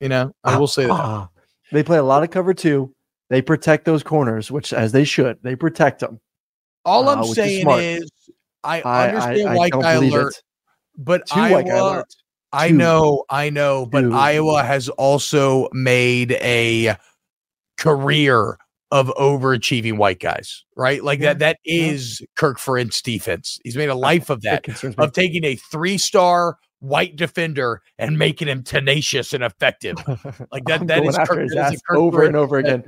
[0.00, 0.92] You know, I will say that.
[0.92, 1.28] Ah,
[1.70, 2.94] they play a lot of cover two.
[3.30, 5.38] They protect those corners, which as they should.
[5.42, 6.20] They protect them.
[6.84, 7.80] All uh, I'm is saying smart.
[7.82, 8.10] is,
[8.64, 10.42] I, I, understand I, I white guy alert, it.
[10.96, 12.16] but Two Iowa, alerts.
[12.52, 14.12] I know, I know, but Two.
[14.12, 16.96] Iowa has also made a
[17.78, 18.58] career
[18.90, 21.02] of overachieving white guys, right?
[21.02, 21.38] Like Yeah, that.
[21.38, 21.92] That yeah.
[22.36, 23.58] Kirk Ferentz defense.
[23.64, 24.94] He's made a life of That that.
[24.98, 29.96] of taking a three star white defender and making him tenacious and effective.
[30.52, 32.84] Like that, going is Kirk, that is Kirk over and over again.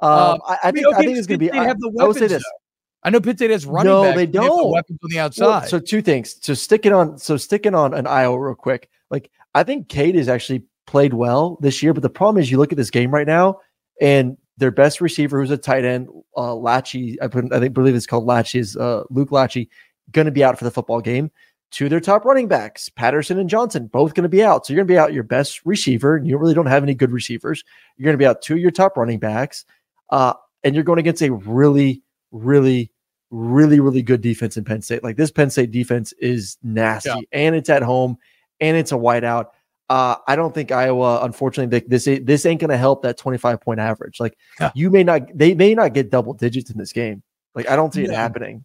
[0.00, 1.50] Um, Um, I, I mean, think I okay, think it's going to be.
[1.50, 2.42] I, have the I will say this.
[2.44, 2.67] though.
[3.04, 4.70] I know Penn State has running No, they have the don't.
[4.72, 5.68] weapons on the Well, outside.
[5.68, 6.36] so two things.
[6.40, 7.18] So sticking on.
[7.18, 8.88] So sticking on an Iowa real quick.
[9.10, 12.58] Like I think Cade has actually played well this year, but the problem is you
[12.58, 13.60] look at this game right now,
[14.00, 17.94] and their best receiver, who's a tight end, uh, Lachey, I put, I think believe
[17.94, 19.68] it's called Lachey, is uh, Luke Lachey,
[20.10, 21.30] going to be out for the football game.
[21.70, 24.66] Two of their top running backs, Patterson and Johnson, both going to be out.
[24.66, 26.94] So you're going to be out your best receiver, and you really don't have any
[26.94, 27.62] good receivers.
[27.96, 29.64] You're going to be out two of your top running backs,
[30.10, 30.32] uh,
[30.64, 32.90] and you're going against a really, really,
[33.30, 35.02] really, really good defense in Penn State.
[35.04, 37.20] Like this Penn State defense is nasty, Yeah.
[37.32, 38.16] and it's at home,
[38.60, 39.46] and it's a whiteout.
[39.90, 43.60] Uh, I don't think Iowa, unfortunately, they, this this ain't going to help that 25
[43.60, 44.20] point average.
[44.20, 44.70] Like Yeah.
[44.74, 47.22] you may not, they may not get double digits in this game.
[47.54, 48.64] Like I don't see it happening.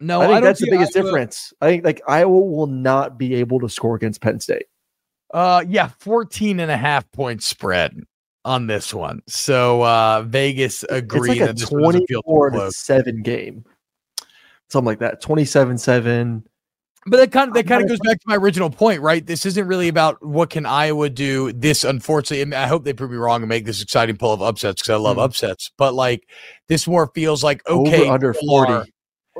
[0.00, 1.52] No, I think that's the biggest Iowa- difference.
[1.60, 4.66] I think like Iowa will not be able to score against Penn State.
[5.34, 8.00] Uh yeah, 14 and a half point spread
[8.44, 9.22] on this one.
[9.28, 12.56] So uh Vegas agreed it's like a that this one doesn't feel too 24 to
[12.58, 12.76] close.
[12.78, 13.64] 7 game.
[14.70, 15.20] Something like that.
[15.20, 16.44] 27 7.
[17.06, 19.24] But that kind of that kind of goes back to my original point, right?
[19.24, 21.52] This isn't really about what can Iowa do.
[21.52, 24.42] This, unfortunately, and I hope they prove me wrong and make this exciting pull of
[24.42, 25.22] upsets because I love Mhm.
[25.24, 25.70] upsets.
[25.78, 26.28] But like
[26.68, 28.72] this more feels like okay, Over under 40.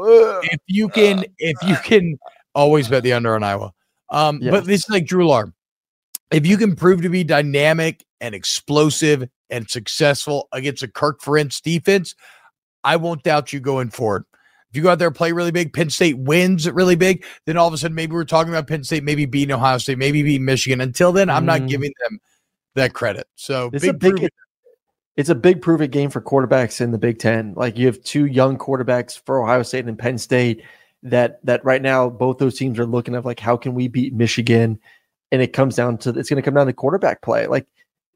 [0.01, 0.45] Ugh.
[0.45, 2.19] If you can, if you can,
[2.55, 3.73] always bet the under on Iowa.
[4.09, 4.51] Um, Yes.
[4.53, 5.53] but this is like Drew Allar.
[6.31, 11.62] If you can prove to be dynamic and explosive and successful against a Kirk Ferentz
[11.62, 12.14] defense,
[12.85, 14.24] I won't doubt you going forward.
[14.70, 17.57] If you go out there and play really big, Penn State wins really big, then
[17.57, 20.22] all of a sudden maybe we're talking about Penn State, maybe beating Ohio State, maybe
[20.22, 20.83] beating Michigan.
[20.83, 21.68] Until then, I'm not Mm.
[21.68, 22.20] giving them
[22.74, 23.26] that credit.
[23.35, 24.31] So It's a big, big prove-
[25.16, 27.55] it's a big prove it game for quarterbacks in the Big Ten.
[27.57, 30.62] Like you have two young quarterbacks for Ohio State and Penn State
[31.03, 34.12] that that right now both those teams are looking at like how can we beat
[34.12, 34.79] Michigan?
[35.31, 37.47] And it comes down to it's going to come down to quarterback play.
[37.47, 37.66] Like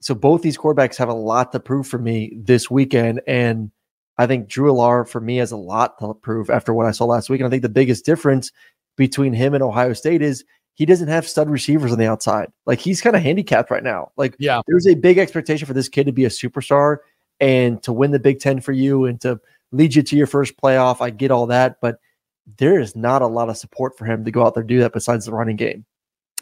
[0.01, 3.21] so both these quarterbacks have a lot to prove for me this weekend.
[3.27, 3.71] And
[4.19, 7.05] I think Drew Allar for me has a lot to prove after what I saw
[7.05, 7.41] last week.
[7.41, 8.51] And I think the biggest difference
[8.97, 10.45] between him and Ohio State is
[10.75, 12.51] he doesn't have stud receivers on the outside.
[12.67, 14.11] Like he's kind of handicapped right now.
[14.17, 14.61] Like yeah.
[14.67, 16.99] there's a big expectation for this kid to be a superstar
[17.41, 19.41] and to win the Big Ten for you and to
[19.71, 21.01] lead you to your first playoff.
[21.01, 21.99] I get all that, but
[22.59, 24.81] there is not a lot of support for him to go out there and do
[24.81, 25.85] that besides the running game,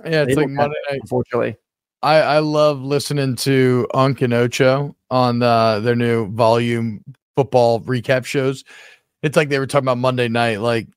[0.04, 1.00] Yeah, They it's like Monday night.
[1.02, 1.56] unfortunately.
[2.02, 7.04] I, I love listening to Unk and Ocho on uh, their new volume
[7.36, 8.64] football recap shows.
[9.22, 10.60] It's like they were talking about Monday night.
[10.60, 10.88] Like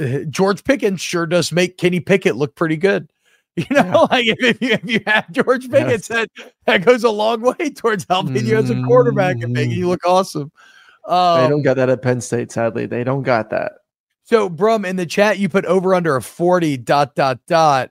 [0.00, 3.10] uh, George Pickens sure does make Kenny Pickett look pretty good.
[3.58, 3.96] You know, Yeah.
[4.10, 6.28] like if, if you if you have George Pickett, that
[6.66, 10.04] that goes a long way towards helping you as a quarterback and making you look
[10.04, 10.52] awesome.
[11.08, 12.84] they Um, don't got that at Penn State, sadly.
[12.84, 13.72] They don't got that.
[14.26, 17.90] So, Brum, in the chat, you put over under a 40 dot dot dot.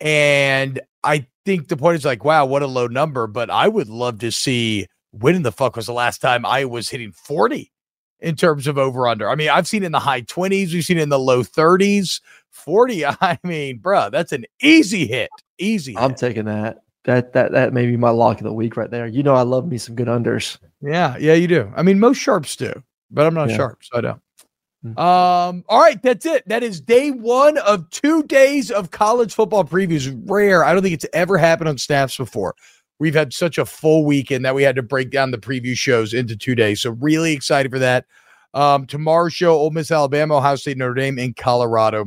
[0.00, 3.26] And I think the point is like, wow, what a low number.
[3.28, 6.64] But I would love to see when in the fuck was the last time I
[6.64, 7.72] was hitting 40
[8.20, 9.30] in terms of over under.
[9.30, 12.20] I mean, I've seen in the high 20s, we've seen in the low 30s.
[12.50, 15.30] 40, I mean, bruh, that's an easy hit.
[15.58, 15.96] Easy.
[15.96, 16.18] I'm hit.
[16.18, 16.78] taking that.
[17.04, 19.06] That that that may be my lock of the week right there.
[19.06, 20.58] You know I love me some good unders.
[20.80, 21.72] Yeah, yeah, you do.
[21.76, 22.72] I mean, most sharps do,
[23.12, 23.58] but I'm not Yeah.
[23.58, 24.20] sharp, so I don't.
[24.84, 24.98] Mm.
[24.98, 26.46] Um, all right, that's it.
[26.48, 30.14] That is day one of two days of college football previews.
[30.26, 30.64] Rare.
[30.64, 32.54] I don't think it's ever happened on snaps before.
[32.98, 36.14] We've had such a full weekend that we had to break down the preview shows
[36.14, 36.80] into two days.
[36.80, 38.06] So really excited for that.
[38.54, 42.06] Um, tomorrow's show, Ole Miss, Alabama, Ohio State, Notre Dame, and Colorado,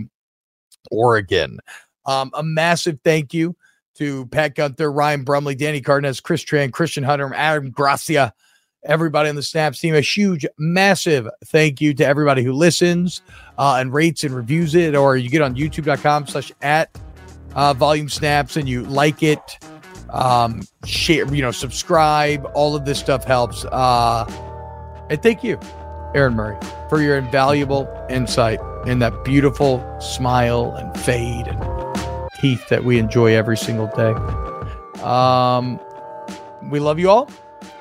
[0.89, 1.59] Oregon.
[2.07, 3.55] Um, a massive thank you
[3.95, 8.33] to Pat Gunther, Ryan Brumley, Danny Cardenas, Chris Tran, Christian Hunter, Adam Gracia,
[8.83, 9.95] everybody on the Snaps team.
[9.95, 13.21] A huge, massive thank you to everybody who listens
[13.57, 16.97] uh, and rates and reviews it, or you get on youtube.com slash at
[17.55, 19.59] uh, volume snaps and you like it,
[20.09, 22.49] um, share, you know, subscribe.
[22.53, 23.65] All of this stuff helps.
[23.65, 24.25] Uh,
[25.09, 25.59] and thank you,
[26.15, 26.57] Aaron Murray,
[26.89, 31.59] for your invaluable insight and that beautiful smile and fade and
[32.39, 34.13] teeth that we enjoy every single day.
[35.03, 35.79] Um,
[36.69, 37.29] we love you all.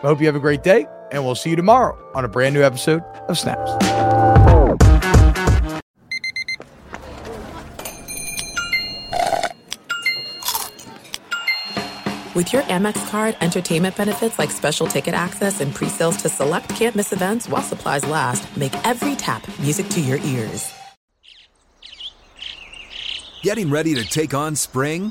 [0.01, 2.55] I hope you have a great day, and we'll see you tomorrow on a brand
[2.55, 3.73] new episode of Snaps.
[12.37, 17.13] With your Amex card, entertainment benefits like special ticket access and pre-sales to select campus
[17.13, 20.73] events while supplies last, make every tap music to your ears.
[23.43, 25.11] Getting ready to take on spring?